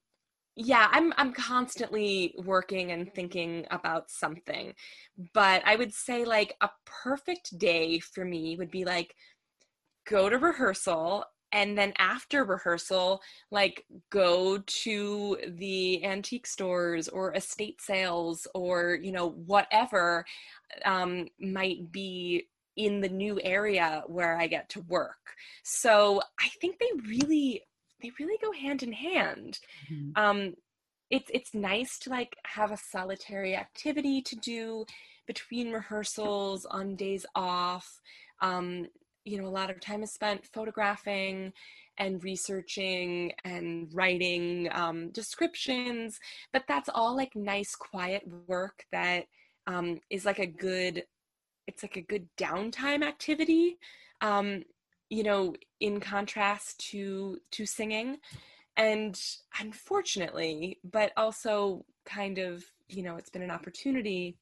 [0.55, 4.73] yeah, I'm I'm constantly working and thinking about something.
[5.33, 9.15] But I would say like a perfect day for me would be like
[10.07, 13.21] go to rehearsal and then after rehearsal
[13.51, 20.25] like go to the antique stores or estate sales or you know whatever
[20.85, 25.35] um might be in the new area where I get to work.
[25.63, 27.61] So I think they really
[28.01, 29.59] they really go hand in hand.
[29.91, 30.21] Mm-hmm.
[30.21, 30.53] Um,
[31.09, 34.85] it's it's nice to like have a solitary activity to do
[35.27, 38.01] between rehearsals on days off.
[38.41, 38.87] Um,
[39.25, 41.51] you know, a lot of time is spent photographing
[41.97, 46.19] and researching and writing um, descriptions,
[46.53, 49.25] but that's all like nice, quiet work that
[49.67, 51.03] um, is like a good
[51.67, 53.79] it's like a good downtime activity
[54.21, 54.63] um,
[55.09, 58.17] you know in contrast to to singing.
[58.77, 59.19] And
[59.59, 64.37] unfortunately but also kind of you know it's been an opportunity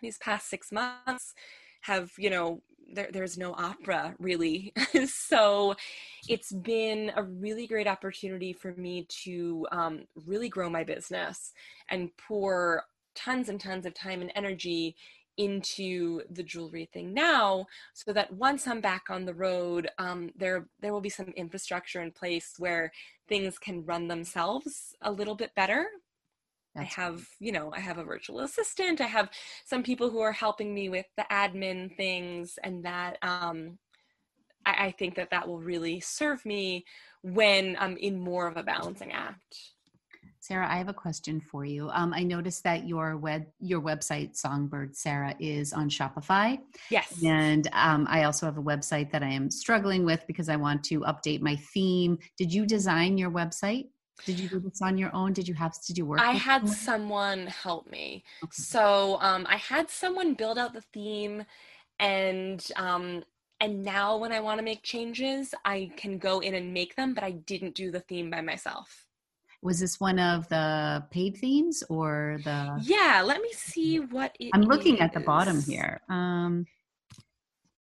[0.00, 1.34] these past six months
[1.82, 2.62] have you know
[2.92, 4.72] there, there's no opera really.
[5.08, 5.74] So
[6.28, 11.52] it's been a really great opportunity for me to um, really grow my business
[11.90, 12.84] and pour
[13.14, 14.96] tons and tons of time and energy
[15.36, 20.66] into the jewelry thing now so that once i'm back on the road um, there
[20.80, 22.90] there will be some infrastructure in place where
[23.28, 25.86] things can run themselves a little bit better
[26.76, 29.00] That's I have, you know, I have a virtual assistant.
[29.00, 29.30] I have
[29.64, 33.78] some people who are helping me with the admin things, and that um,
[34.64, 36.84] I, I think that that will really serve me
[37.22, 39.56] when I'm in more of a balancing act.
[40.46, 41.90] Sarah, I have a question for you.
[41.90, 46.60] Um, I noticed that your web your website Songbird Sarah is on Shopify.
[46.88, 47.20] Yes.
[47.24, 50.84] And um, I also have a website that I am struggling with because I want
[50.84, 52.18] to update my theme.
[52.38, 53.86] Did you design your website?
[54.24, 55.32] Did you do this on your own?
[55.32, 56.20] Did you have to do work?
[56.20, 57.46] I had someone?
[57.46, 58.24] help me.
[58.44, 58.50] Okay.
[58.52, 61.44] So um, I had someone build out the theme,
[61.98, 63.24] and um,
[63.60, 67.14] and now when I want to make changes, I can go in and make them.
[67.14, 69.06] But I didn't do the theme by myself
[69.62, 74.50] was this one of the paid themes or the yeah let me see what it.
[74.54, 75.00] i'm looking is.
[75.00, 76.66] at the bottom here um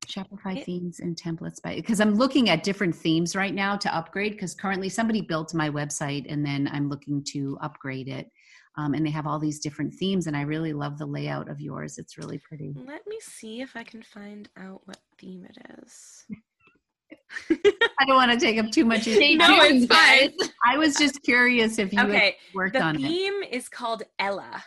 [0.06, 3.94] shopify it, themes and templates by because i'm looking at different themes right now to
[3.94, 8.30] upgrade because currently somebody built my website and then i'm looking to upgrade it
[8.76, 11.60] um, and they have all these different themes and i really love the layout of
[11.60, 15.56] yours it's really pretty let me see if i can find out what theme it
[15.82, 16.24] is
[17.50, 19.06] I don't want to take up too much.
[19.06, 20.32] no, it's fine.
[20.64, 22.36] I was just curious if you okay.
[22.54, 23.02] worked the on it.
[23.02, 24.64] The theme is called Ella.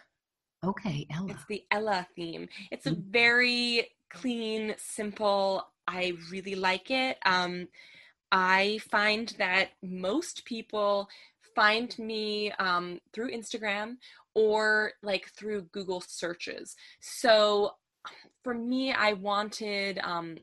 [0.66, 1.32] Okay, Ella.
[1.32, 2.48] It's the Ella theme.
[2.72, 3.12] It's a mm-hmm.
[3.12, 5.68] very clean, simple.
[5.88, 7.18] I really like it.
[7.26, 7.68] Um,
[8.32, 11.10] I find that most people
[11.56, 13.98] find me um, through Instagram
[14.36, 16.76] or like through Google searches.
[17.00, 17.72] So
[18.44, 20.38] for me, I wanted um,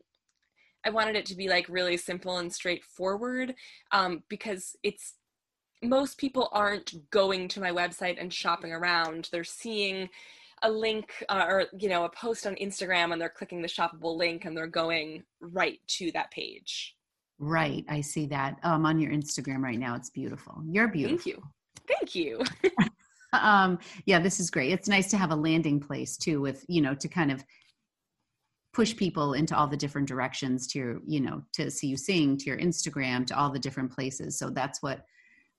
[0.84, 3.54] I wanted it to be like really simple and straightforward
[3.92, 5.14] um, because it's
[5.82, 9.28] most people aren't going to my website and shopping around.
[9.30, 10.08] They're seeing
[10.62, 14.16] a link uh, or you know a post on Instagram and they're clicking the shoppable
[14.16, 16.96] link and they're going right to that page.
[17.38, 19.96] Right, I see that um, on your Instagram right now.
[19.96, 20.62] It's beautiful.
[20.66, 21.42] You're beautiful.
[21.88, 22.42] Thank you.
[22.62, 22.90] Thank you.
[23.32, 24.72] um, yeah, this is great.
[24.72, 27.44] It's nice to have a landing place too, with you know to kind of
[28.74, 32.36] push people into all the different directions to your you know to see you sing
[32.36, 35.04] to your instagram to all the different places so that's what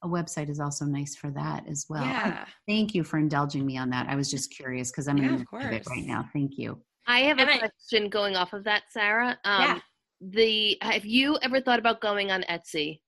[0.06, 2.46] a website is also nice for that as well yeah.
[2.68, 5.38] thank you for indulging me on that i was just curious because i'm yeah, in
[5.52, 8.64] the it right now thank you i have and a I, question going off of
[8.64, 9.80] that sarah um, yeah.
[10.22, 13.00] the have you ever thought about going on etsy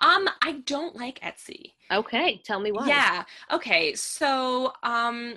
[0.00, 1.74] um, I don't like Etsy.
[1.92, 2.88] Okay, tell me why.
[2.88, 3.24] Yeah.
[3.52, 3.94] Okay.
[3.94, 5.36] So, um,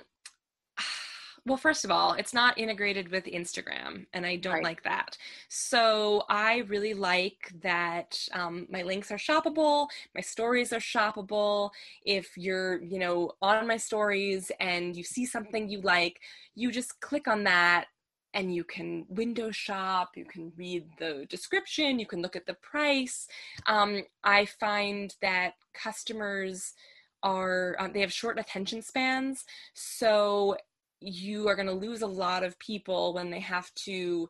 [1.46, 4.64] well first of all it's not integrated with instagram and i don't right.
[4.64, 5.16] like that.
[5.48, 11.70] So i really like that um, my links are shoppable my stories are shoppable.
[12.04, 16.20] If you're you know on my stories and you see something you like
[16.54, 17.86] you just click on that
[18.32, 22.54] and you can window shop you can read the description you can look at the
[22.54, 23.26] price.
[23.66, 26.74] Um, i find that customers
[27.22, 29.44] are um, they have short attention spans.
[29.72, 30.56] So
[31.00, 34.28] you are going to lose a lot of people when they have to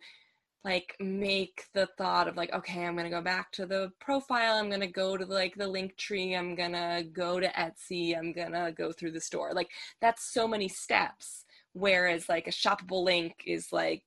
[0.64, 4.54] like make the thought of like okay i'm going to go back to the profile
[4.56, 8.16] i'm going to go to like the link tree i'm going to go to etsy
[8.16, 9.68] i'm going to go through the store like
[10.00, 11.44] that's so many steps
[11.74, 14.02] whereas like a shoppable link is like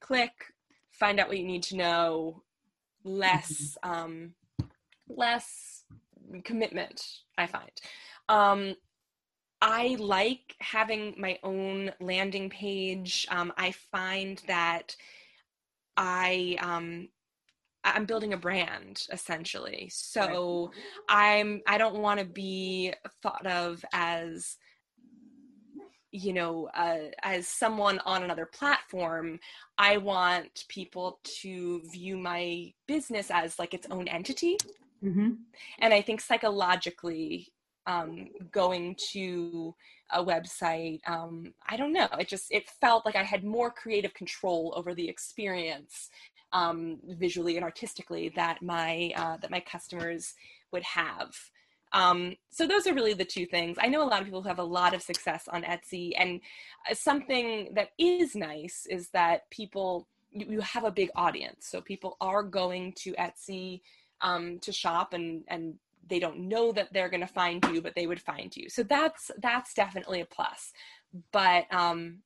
[0.00, 0.32] click
[0.92, 2.42] find out what you need to know
[3.04, 3.90] less mm-hmm.
[3.90, 4.34] um
[5.08, 5.84] less
[6.44, 7.02] commitment
[7.38, 7.70] i find
[8.28, 8.74] um
[9.60, 13.26] I like having my own landing page.
[13.30, 14.94] Um, I find that
[15.96, 17.08] I um,
[17.84, 19.88] I'm building a brand essentially.
[19.92, 20.72] So
[21.08, 22.92] I'm I don't want to be
[23.22, 24.56] thought of as
[26.12, 29.38] you know, uh, as someone on another platform,
[29.76, 34.56] I want people to view my business as like its own entity.
[35.04, 35.32] Mm-hmm.
[35.80, 37.52] And I think psychologically,
[37.86, 39.74] um, going to
[40.12, 44.14] a website, um, I don't know, it just it felt like I had more creative
[44.14, 46.10] control over the experience
[46.52, 50.34] um, visually and artistically that my uh, that my customers
[50.72, 51.34] would have.
[51.92, 53.78] Um, so those are really the two things.
[53.80, 56.40] I know a lot of people who have a lot of success on Etsy, and
[56.90, 61.80] uh, something that is nice is that people you, you have a big audience, so
[61.80, 63.80] people are going to Etsy
[64.20, 65.74] um, to shop, and and
[66.08, 68.68] they don't know that they're going to find you, but they would find you.
[68.68, 70.72] So that's that's definitely a plus.
[71.32, 72.22] But um,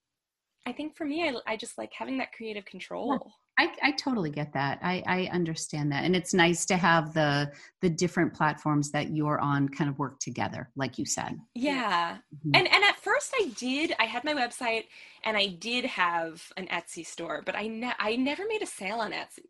[0.66, 3.32] I think for me, I, I just like having that creative control.
[3.58, 4.78] I, I totally get that.
[4.82, 7.52] I, I understand that, and it's nice to have the
[7.82, 11.38] the different platforms that you're on kind of work together, like you said.
[11.54, 12.50] Yeah, mm-hmm.
[12.54, 13.94] and and at first I did.
[13.98, 14.84] I had my website,
[15.24, 19.00] and I did have an Etsy store, but I ne- I never made a sale
[19.00, 19.44] on Etsy.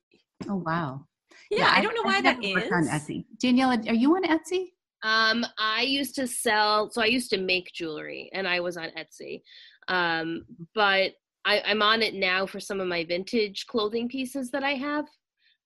[0.49, 1.07] Oh wow!
[1.51, 2.57] Yeah, yeah I don't know why I that is.
[2.57, 4.73] On Etsy, Daniela, are you on Etsy?
[5.03, 8.89] Um, I used to sell, so I used to make jewelry, and I was on
[8.99, 9.43] Etsy.
[9.89, 11.13] Um, but
[11.45, 15.07] I, I'm on it now for some of my vintage clothing pieces that I have.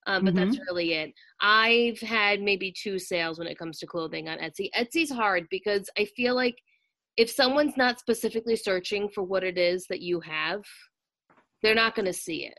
[0.07, 0.51] Um, but mm-hmm.
[0.51, 1.13] that's really it.
[1.41, 4.69] I've had maybe two sales when it comes to clothing on Etsy.
[4.77, 6.57] Etsy's hard because I feel like
[7.17, 10.63] if someone's not specifically searching for what it is that you have,
[11.63, 12.59] they're not going to see it.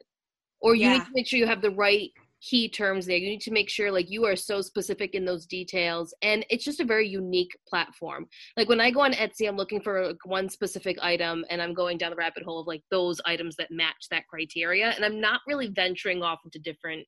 [0.60, 0.94] Or you yeah.
[0.94, 2.10] need to make sure you have the right
[2.48, 3.18] key terms there.
[3.18, 6.14] You need to make sure like you are so specific in those details.
[6.22, 8.28] And it's just a very unique platform.
[8.56, 11.74] Like when I go on Etsy, I'm looking for like, one specific item and I'm
[11.74, 14.90] going down the rabbit hole of like those items that match that criteria.
[14.90, 17.06] And I'm not really venturing off into different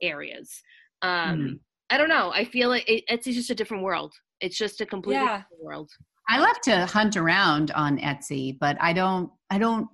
[0.00, 0.62] areas.
[1.02, 1.54] Um, mm-hmm.
[1.90, 2.32] I don't know.
[2.32, 4.14] I feel like it, Etsy's just a different world.
[4.40, 5.42] It's just a completely yeah.
[5.42, 5.90] different world.
[6.28, 9.88] I love to hunt around on Etsy, but I don't I don't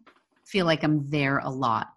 [0.46, 1.88] feel like I'm there a lot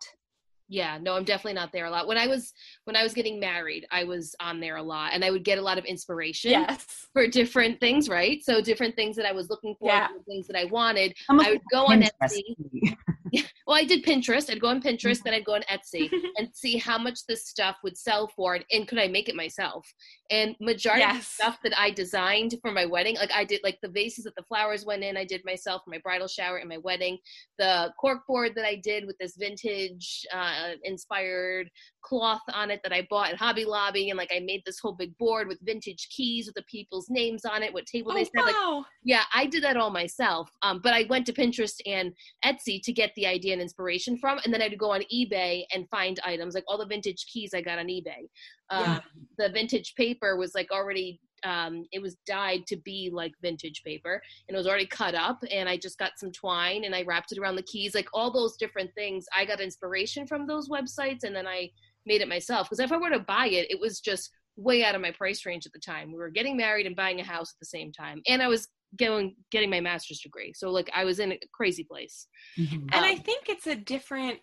[0.71, 2.53] yeah no i'm definitely not there a lot when i was
[2.85, 5.57] when i was getting married i was on there a lot and i would get
[5.57, 7.07] a lot of inspiration yes.
[7.13, 10.07] for different things right so different things that i was looking for yeah.
[10.25, 12.41] things that i wanted i would go on etsy
[13.67, 14.49] well, I did Pinterest.
[14.49, 15.21] I'd go on Pinterest, mm-hmm.
[15.25, 18.65] then I'd go on Etsy and see how much this stuff would sell for, and,
[18.71, 19.87] and could I make it myself?
[20.29, 21.17] And majority yes.
[21.17, 24.35] of stuff that I designed for my wedding, like I did, like the vases that
[24.35, 27.17] the flowers went in, I did myself for my bridal shower and my wedding.
[27.57, 31.69] The cork board that I did with this vintage uh, inspired
[32.01, 34.93] cloth on it that I bought at Hobby Lobby, and like I made this whole
[34.93, 38.23] big board with vintage keys with the people's names on it, what table oh, they
[38.23, 38.53] sat.
[38.53, 38.77] Wow.
[38.77, 40.49] Like, yeah, I did that all myself.
[40.61, 42.13] Um, but I went to Pinterest and
[42.45, 45.89] Etsy to get the idea and inspiration from, and then I'd go on eBay and
[45.89, 48.27] find items like all the vintage keys I got on eBay.
[48.69, 48.99] Um, yeah.
[49.37, 54.21] The vintage paper was like already um, it was dyed to be like vintage paper
[54.47, 57.31] and it was already cut up and i just got some twine and i wrapped
[57.31, 61.23] it around the keys like all those different things i got inspiration from those websites
[61.23, 61.69] and then i
[62.05, 64.95] made it myself because if I were to buy it, it was just way out
[64.95, 66.11] of my price range at the time.
[66.11, 68.67] We were getting married and buying a house at the same time, and I was
[68.97, 70.53] going getting my master's degree.
[70.53, 72.27] So like I was in a crazy place.
[72.57, 72.87] Mm-hmm.
[72.91, 74.39] And um, I think it's a different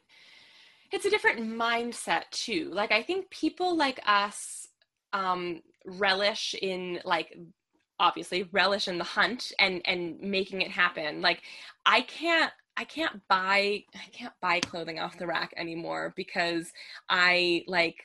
[0.91, 2.71] it's a different mindset too.
[2.73, 4.67] Like I think people like us
[5.13, 7.37] um relish in like
[8.01, 11.21] obviously relish in the hunt and and making it happen.
[11.21, 11.43] Like
[11.85, 16.73] I can't I can't buy I can't buy clothing off the rack anymore because
[17.09, 17.97] I like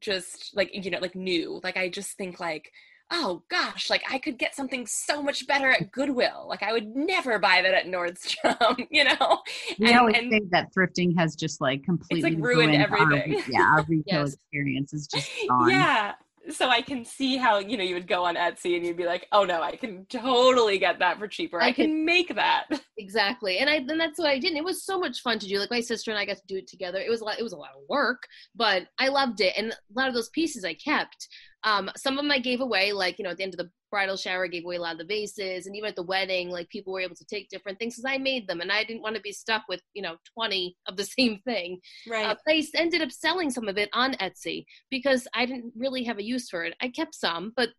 [0.00, 1.60] just like you know like new.
[1.62, 2.72] Like I just think like
[3.12, 6.46] oh gosh like I could get something so much better at Goodwill.
[6.48, 9.40] Like I would never buy that at Nordstrom you know?
[9.78, 13.34] We and, always and say that thrifting has just like completely like ruined, ruined everything.
[13.34, 14.32] our, yeah our retail yes.
[14.32, 15.68] experience is just gone.
[15.68, 16.14] yeah
[16.48, 19.04] so I can see how you know you would go on Etsy and you'd be
[19.04, 21.60] like, oh no, I can totally get that for cheaper.
[21.60, 22.66] I, I can, can make that
[22.98, 24.50] exactly, and I and that's what I did.
[24.50, 25.58] And it was so much fun to do.
[25.58, 26.98] Like my sister and I got to do it together.
[26.98, 27.38] It was a lot.
[27.38, 28.22] It was a lot of work,
[28.54, 29.54] but I loved it.
[29.56, 31.28] And a lot of those pieces I kept.
[31.64, 33.70] Um, some of them I gave away, like you know, at the end of the
[33.90, 36.50] bridal shower, I gave away a lot of the vases, and even at the wedding,
[36.50, 39.02] like people were able to take different things because I made them, and I didn't
[39.02, 41.80] want to be stuck with you know twenty of the same thing.
[42.08, 42.26] Right.
[42.26, 46.18] Uh, I ended up selling some of it on Etsy because I didn't really have
[46.18, 46.74] a use for it.
[46.80, 47.70] I kept some, but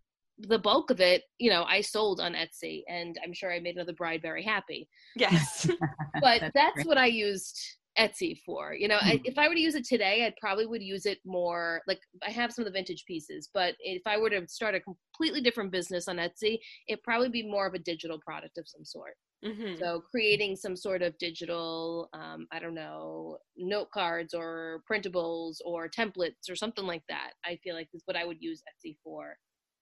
[0.47, 3.75] the bulk of it, you know, I sold on Etsy, and I'm sure I made
[3.75, 4.88] another bride very happy.
[5.15, 5.67] Yes.
[6.21, 7.59] but that's, that's what I used
[7.97, 8.73] Etsy for.
[8.73, 9.23] You know, I, hmm.
[9.25, 12.31] if I were to use it today, I probably would use it more like I
[12.31, 15.71] have some of the vintage pieces, but if I were to start a completely different
[15.71, 19.15] business on Etsy, it'd probably be more of a digital product of some sort.
[19.43, 19.79] Mm-hmm.
[19.79, 25.89] So creating some sort of digital, um, I don't know, note cards or printables or
[25.89, 27.31] templates or something like that.
[27.43, 29.35] I feel like is what I would use Etsy for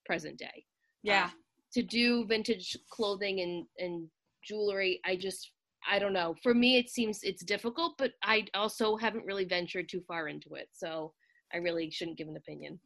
[0.06, 0.64] present day.
[1.04, 1.26] Yeah.
[1.26, 1.32] Um,
[1.74, 4.08] to do vintage clothing and, and
[4.44, 5.52] jewelry, I just
[5.90, 6.36] I don't know.
[6.42, 10.56] For me, it seems it's difficult, but I also haven't really ventured too far into
[10.56, 10.70] it.
[10.74, 11.14] So
[11.54, 12.80] I really shouldn't give an opinion.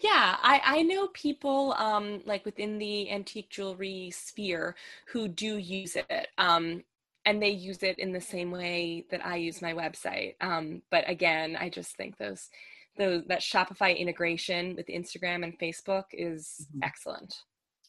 [0.00, 4.74] Yeah, I, I know people um, like within the antique jewelry sphere
[5.06, 6.28] who do use it.
[6.38, 6.82] Um,
[7.26, 10.36] and they use it in the same way that I use my website.
[10.40, 12.48] Um, but again, I just think those
[12.96, 16.80] those that Shopify integration with Instagram and Facebook is mm-hmm.
[16.82, 17.34] excellent.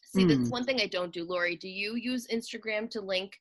[0.04, 0.28] See, mm.
[0.28, 1.56] that's one thing I don't do, Lori.
[1.56, 3.40] Do you use Instagram to link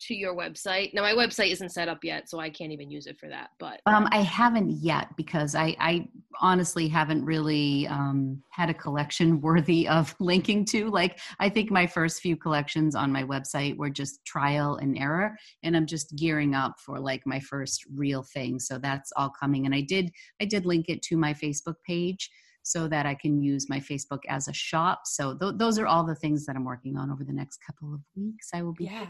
[0.00, 0.94] to your website?
[0.94, 3.50] Now my website isn't set up yet, so I can't even use it for that.
[3.58, 6.08] But um, I haven't yet because I, I
[6.40, 10.88] honestly haven't really um, had a collection worthy of linking to.
[10.88, 15.36] Like I think my first few collections on my website were just trial and error,
[15.62, 18.58] and I'm just gearing up for like my first real thing.
[18.58, 19.66] So that's all coming.
[19.66, 22.30] And I did I did link it to my Facebook page
[22.62, 25.02] so that I can use my Facebook as a shop.
[25.06, 27.94] So th- those are all the things that I'm working on over the next couple
[27.94, 28.50] of weeks.
[28.52, 29.06] I will be yeah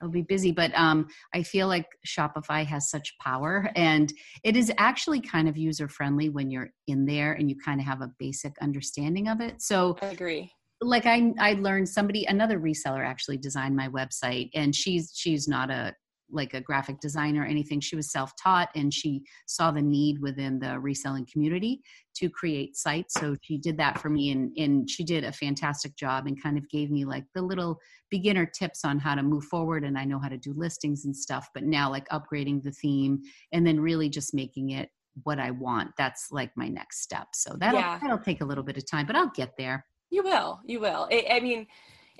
[0.00, 4.12] it'll be busy but um, i feel like shopify has such power and
[4.44, 7.86] it is actually kind of user friendly when you're in there and you kind of
[7.86, 9.60] have a basic understanding of it.
[9.62, 10.50] So i agree.
[10.80, 15.70] like i i learned somebody another reseller actually designed my website and she's she's not
[15.70, 15.94] a
[16.32, 17.80] like a graphic designer or anything.
[17.80, 21.82] She was self taught and she saw the need within the reselling community
[22.16, 23.14] to create sites.
[23.14, 26.58] So she did that for me and, and she did a fantastic job and kind
[26.58, 27.78] of gave me like the little
[28.10, 29.84] beginner tips on how to move forward.
[29.84, 33.20] And I know how to do listings and stuff, but now like upgrading the theme
[33.52, 34.88] and then really just making it
[35.24, 35.90] what I want.
[35.98, 37.28] That's like my next step.
[37.34, 37.98] So that'll, yeah.
[38.00, 39.84] that'll take a little bit of time, but I'll get there.
[40.10, 41.08] You will, you will.
[41.10, 41.66] I, I mean,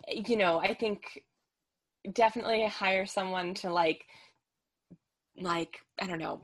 [0.08, 1.22] you know, I think
[2.12, 4.04] definitely hire someone to like
[5.40, 6.40] like i don't know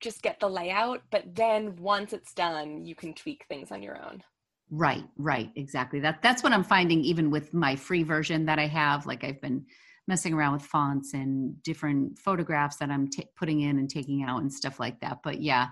[0.00, 3.96] just get the layout but then once it's done you can tweak things on your
[3.96, 4.22] own.
[4.70, 6.00] Right right exactly.
[6.00, 9.06] That that's what i'm finding even with my free version that i have.
[9.06, 9.64] Like i've been
[10.08, 14.42] messing around with fonts and different photographs that i'm t- putting in and taking out
[14.42, 15.18] and stuff like that.
[15.22, 15.68] But yeah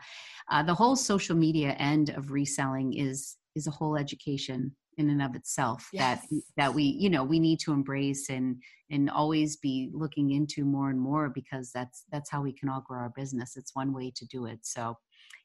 [0.50, 5.22] uh, the whole social media end of reselling is is a whole education in and
[5.22, 6.20] of itself yes.
[6.30, 8.56] that that we you know we need to embrace and
[8.90, 12.84] and always be looking into more and more because that's that's how we can all
[12.86, 13.56] grow our business.
[13.56, 14.60] It's one way to do it.
[14.62, 14.96] So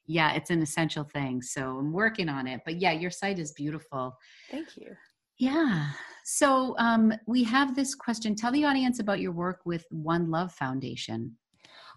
[0.06, 1.42] yeah it's an essential thing.
[1.42, 2.60] So i'm working on it.
[2.64, 4.16] But yeah your site is beautiful.
[4.50, 4.96] Thank you.
[5.38, 5.88] Yeah.
[6.24, 8.34] So um, we have this question.
[8.34, 11.36] Tell the audience about your work with one love foundation.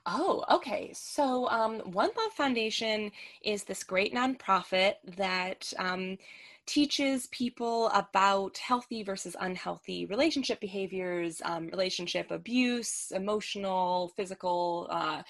[0.05, 0.91] Oh, okay.
[0.93, 3.09] So, um, One Love Foundation
[3.41, 6.17] is this great nonprofit that um,
[6.65, 15.21] teaches people about healthy versus unhealthy relationship behaviors, um, relationship abuse, emotional, physical, uh,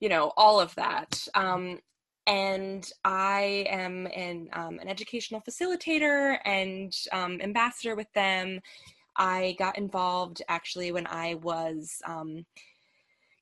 [0.00, 1.26] you know, all of that.
[1.34, 1.80] Um,
[2.26, 8.60] and I am an, um, an educational facilitator and um, ambassador with them.
[9.16, 12.44] I got involved actually when I was um,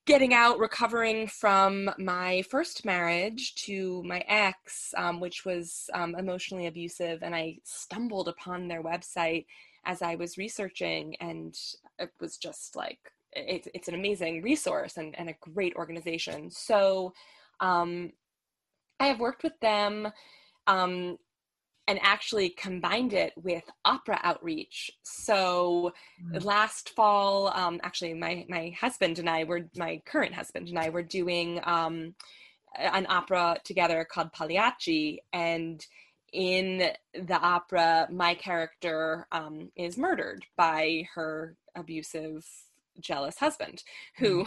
[0.07, 6.69] getting out, recovering from my first marriage to my ex, um, which was um, emotionally
[6.69, 7.23] abusive.
[7.23, 9.47] And I stumbled upon their website
[9.85, 11.57] as I was researching, and
[11.99, 12.99] it was just like,
[13.33, 16.51] it, it's an amazing resource and, and a great organization.
[16.51, 17.13] So
[17.61, 18.13] um,
[19.01, 20.09] I have worked with them
[20.67, 21.19] um,
[21.89, 24.91] and actually combined it with opera outreach.
[25.03, 26.45] So mm.
[26.45, 30.89] last fall, um, actually, my my husband and I were my current husband and I
[30.89, 32.15] were doing um,
[32.77, 35.85] an opera together called Pagliacci, and
[36.33, 42.45] in the opera, my character um, is murdered by her abusive,
[43.01, 43.83] jealous husband,
[44.19, 44.45] who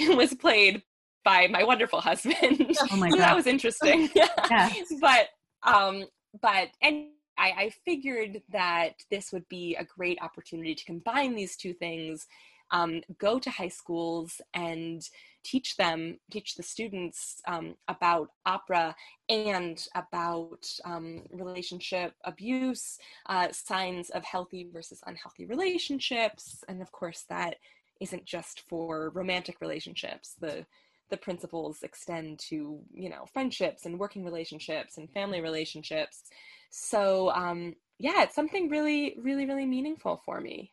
[0.00, 0.16] mm.
[0.16, 0.82] was played
[1.24, 2.76] by my wonderful husband.
[2.90, 4.08] Oh my so that was interesting.
[4.14, 4.72] yeah.
[5.00, 5.28] But
[5.62, 6.04] um,
[6.40, 7.06] but and
[7.36, 12.26] I, I, figured that this would be a great opportunity to combine these two things
[12.70, 15.08] um, go to high schools and
[15.44, 18.94] teach them teach the students um, about opera
[19.28, 27.24] and about um, relationship abuse uh, signs of healthy versus unhealthy relationships and of course
[27.28, 27.56] that
[28.00, 30.34] isn't just for romantic relationships.
[30.40, 30.66] The
[31.10, 36.24] the principles extend to you know friendships and working relationships and family relationships.
[36.70, 40.72] So um yeah it's something really really really meaningful for me.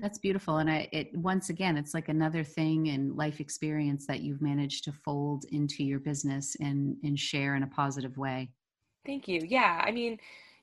[0.00, 4.20] That's beautiful and i it once again it's like another thing and life experience that
[4.20, 8.50] you've managed to fold into your business and and share in a positive way.
[9.04, 9.42] Thank you.
[9.46, 10.18] Yeah i mean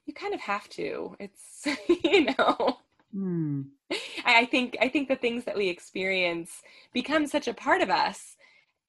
[0.06, 1.16] you kind of have to.
[1.20, 1.68] It's
[2.04, 2.78] you know.
[3.12, 3.62] Hmm.
[4.26, 6.62] I think I think the things that we experience
[6.94, 8.35] become such a part of us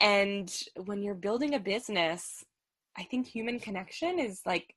[0.01, 2.44] and when you're building a business
[2.97, 4.74] i think human connection is like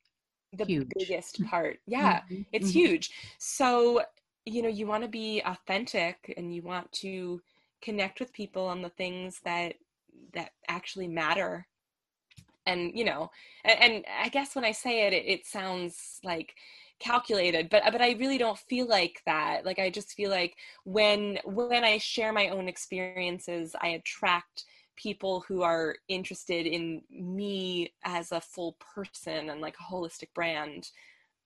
[0.54, 0.88] the huge.
[0.98, 2.42] biggest part yeah mm-hmm.
[2.52, 2.80] it's mm-hmm.
[2.80, 4.02] huge so
[4.46, 7.42] you know you want to be authentic and you want to
[7.82, 9.76] connect with people on the things that
[10.34, 11.68] that actually matter
[12.66, 13.30] and you know
[13.64, 16.54] and, and i guess when i say it, it it sounds like
[17.00, 21.40] calculated but but i really don't feel like that like i just feel like when
[21.46, 24.66] when i share my own experiences i attract
[25.02, 30.90] people who are interested in me as a full person and like a holistic brand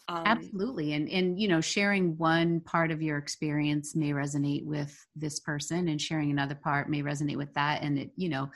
[0.09, 5.05] um, absolutely and and you know sharing one part of your experience may resonate with
[5.15, 8.49] this person and sharing another part may resonate with that and it you know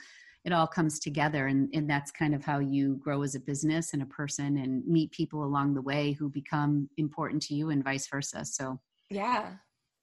[0.44, 3.92] it all comes together and, and that's kind of how you grow as a business
[3.92, 7.84] and a person and meet people along the way who become important to you and
[7.84, 8.78] vice versa so
[9.10, 9.52] yeah.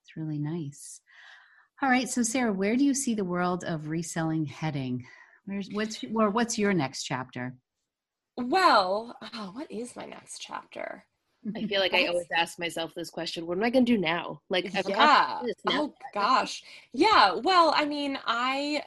[0.04, 1.02] It's really nice
[1.82, 5.06] all right so sarah where do you see the world of reselling heading
[5.46, 7.56] where's what's or what's your next chapter
[8.38, 11.06] well oh, what is my next chapter
[11.56, 14.00] I feel like I always ask myself this question: What am I going to do
[14.00, 14.42] now?
[14.50, 15.42] Like, yeah.
[15.68, 16.64] Oh gosh.
[16.92, 17.36] Yeah.
[17.36, 18.84] Well, I mean, I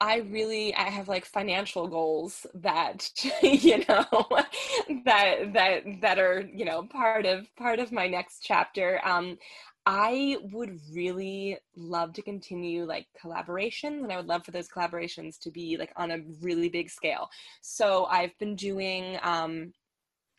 [0.00, 3.08] I really I have like financial goals that
[3.42, 4.04] you know
[5.04, 9.00] that that that are you know part of part of my next chapter.
[9.04, 9.38] Um,
[9.86, 15.38] I would really love to continue like collaborations, and I would love for those collaborations
[15.40, 17.28] to be like on a really big scale.
[17.60, 19.74] So I've been doing um,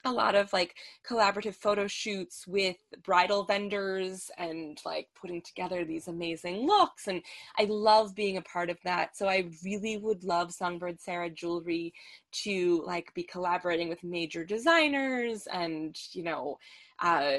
[0.06, 0.76] a lot of like
[1.08, 7.22] collaborative photo shoots with bridal vendors and like putting together these amazing looks and
[7.58, 11.92] i love being a part of that so i really would love songbird sarah jewelry
[12.32, 16.58] to like be collaborating with major designers and you know
[17.00, 17.38] uh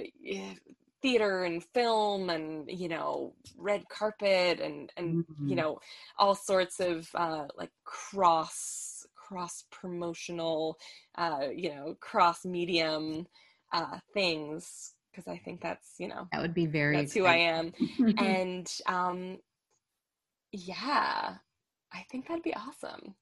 [1.06, 5.48] theater and film and you know red carpet and and mm-hmm.
[5.48, 5.78] you know
[6.18, 8.96] all sorts of uh like cross
[9.26, 10.78] cross promotional,
[11.16, 13.26] uh, you know, cross medium
[13.72, 17.72] uh, things because I think that's you know that would be very that's exciting.
[17.96, 19.38] who I am, and um,
[20.52, 21.34] yeah,
[21.92, 23.14] I think that'd be awesome.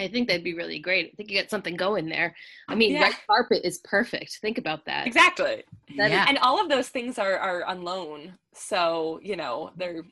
[0.00, 1.10] I think that'd be really great.
[1.12, 2.34] I think you got something going there.
[2.68, 3.02] I mean, yeah.
[3.02, 4.38] red carpet is perfect.
[4.40, 5.06] Think about that.
[5.06, 5.62] Exactly.
[5.96, 6.22] That yeah.
[6.22, 10.02] Is, and all of those things are are on loan, so you know they're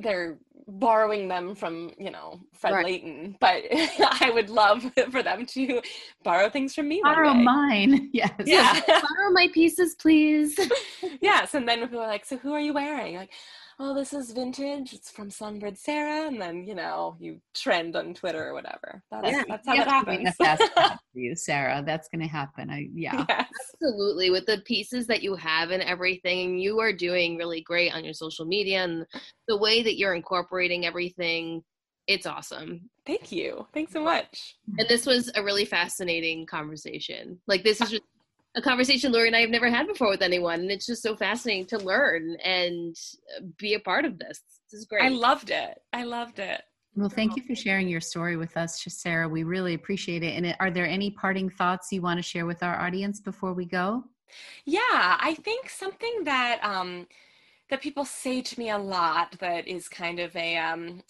[0.00, 2.84] they're borrowing them from you know Fred right.
[2.84, 5.82] Leighton, but I would love for them to
[6.22, 7.00] borrow things from me.
[7.02, 8.32] Borrow mine, yes.
[8.44, 10.58] Yeah, borrow my pieces, please.
[11.20, 13.30] yes, and then people are like, "So who are you wearing?" Like,
[13.78, 14.92] oh, this is vintage.
[14.92, 19.02] It's from Songbird Sarah, and then you know you trend on Twitter or whatever.
[19.10, 19.42] That's, yeah.
[19.48, 20.34] that's how it happens.
[20.36, 21.82] for you, Sarah.
[21.84, 22.70] That's going to happen.
[22.70, 23.46] I yeah, yes.
[23.74, 24.30] absolutely.
[24.30, 28.14] With the pieces that you have and everything, you are doing really great on your
[28.14, 29.06] social media and
[29.48, 31.62] the way that you're incorporating everything.
[32.08, 32.90] It's awesome.
[33.06, 33.66] Thank you.
[33.72, 34.56] Thanks so much.
[34.78, 37.40] And this was a really fascinating conversation.
[37.46, 38.02] Like this is uh, just
[38.54, 40.60] a conversation Lori and I have never had before with anyone.
[40.60, 42.96] And it's just so fascinating to learn and
[43.58, 44.40] be a part of this.
[44.70, 45.04] This is great.
[45.04, 45.80] I loved it.
[45.92, 46.62] I loved it.
[46.94, 49.26] Well, thank you for sharing your story with us, Sarah.
[49.26, 50.36] We really appreciate it.
[50.36, 53.64] And are there any parting thoughts you want to share with our audience before we
[53.64, 54.04] go?
[54.66, 57.06] Yeah, I think something that um,
[57.70, 61.02] that people say to me a lot that is kind of a um,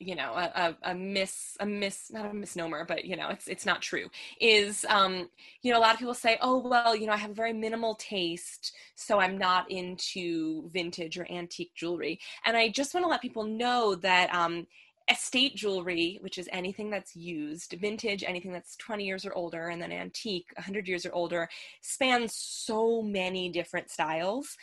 [0.00, 3.46] you know a, a, a miss a miss not a misnomer but you know it's
[3.46, 4.08] it's not true
[4.40, 5.28] is um
[5.62, 7.52] you know a lot of people say oh well you know i have a very
[7.52, 12.18] minimal taste so i'm not into vintage or antique jewelry.
[12.44, 14.66] And i just want to let people know that um
[15.10, 19.82] estate jewelry, which is anything that's used, vintage, anything that's 20 years or older, and
[19.82, 21.48] then antique, 100 years or older,
[21.80, 24.56] spans so many different styles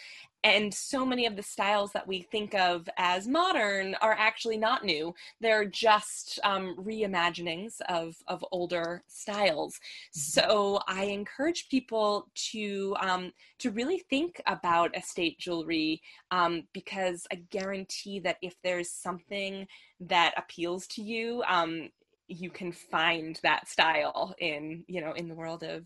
[0.43, 4.83] and so many of the styles that we think of as modern are actually not
[4.83, 10.19] new they're just um, reimaginings of, of older styles mm-hmm.
[10.19, 17.35] so i encourage people to um, to really think about estate jewelry um, because i
[17.49, 19.67] guarantee that if there's something
[19.99, 21.89] that appeals to you um,
[22.27, 25.85] you can find that style in you know in the world of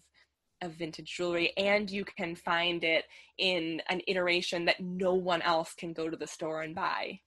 [0.62, 3.06] of vintage jewelry and you can find it
[3.38, 7.20] in an iteration that no one else can go to the store and buy.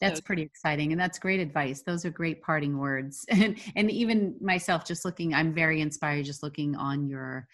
[0.00, 1.82] That's so, pretty exciting and that's great advice.
[1.82, 3.24] Those are great parting words.
[3.30, 7.46] And and even myself just looking i'm very inspired just looking on your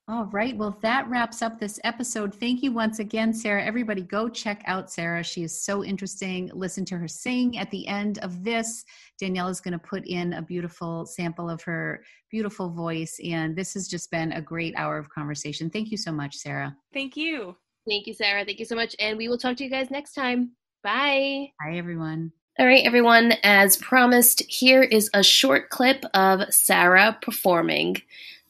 [0.10, 0.56] All right.
[0.56, 2.34] Well, that wraps up this episode.
[2.34, 3.66] Thank you once again, Sarah.
[3.66, 5.22] Everybody go check out Sarah.
[5.22, 6.50] She is so interesting.
[6.54, 8.86] Listen to her sing at the end of this.
[9.20, 13.20] Danielle is going to put in a beautiful sample of her beautiful voice.
[13.22, 15.70] And this has just been a great hour of conversation.
[15.70, 16.74] Thank you so much, Sarah.
[16.94, 17.58] Thank you.
[17.86, 18.46] Thank you, Sarah.
[18.46, 18.96] Thank you so much.
[19.00, 20.52] And we will talk to you guys next time.
[20.84, 21.52] Bye.
[21.60, 22.32] Bye, everyone.
[22.60, 23.34] All right, everyone.
[23.44, 27.98] As promised, here is a short clip of Sarah performing.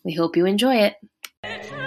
[0.03, 0.93] We hope you enjoy it.
[1.43, 1.86] It's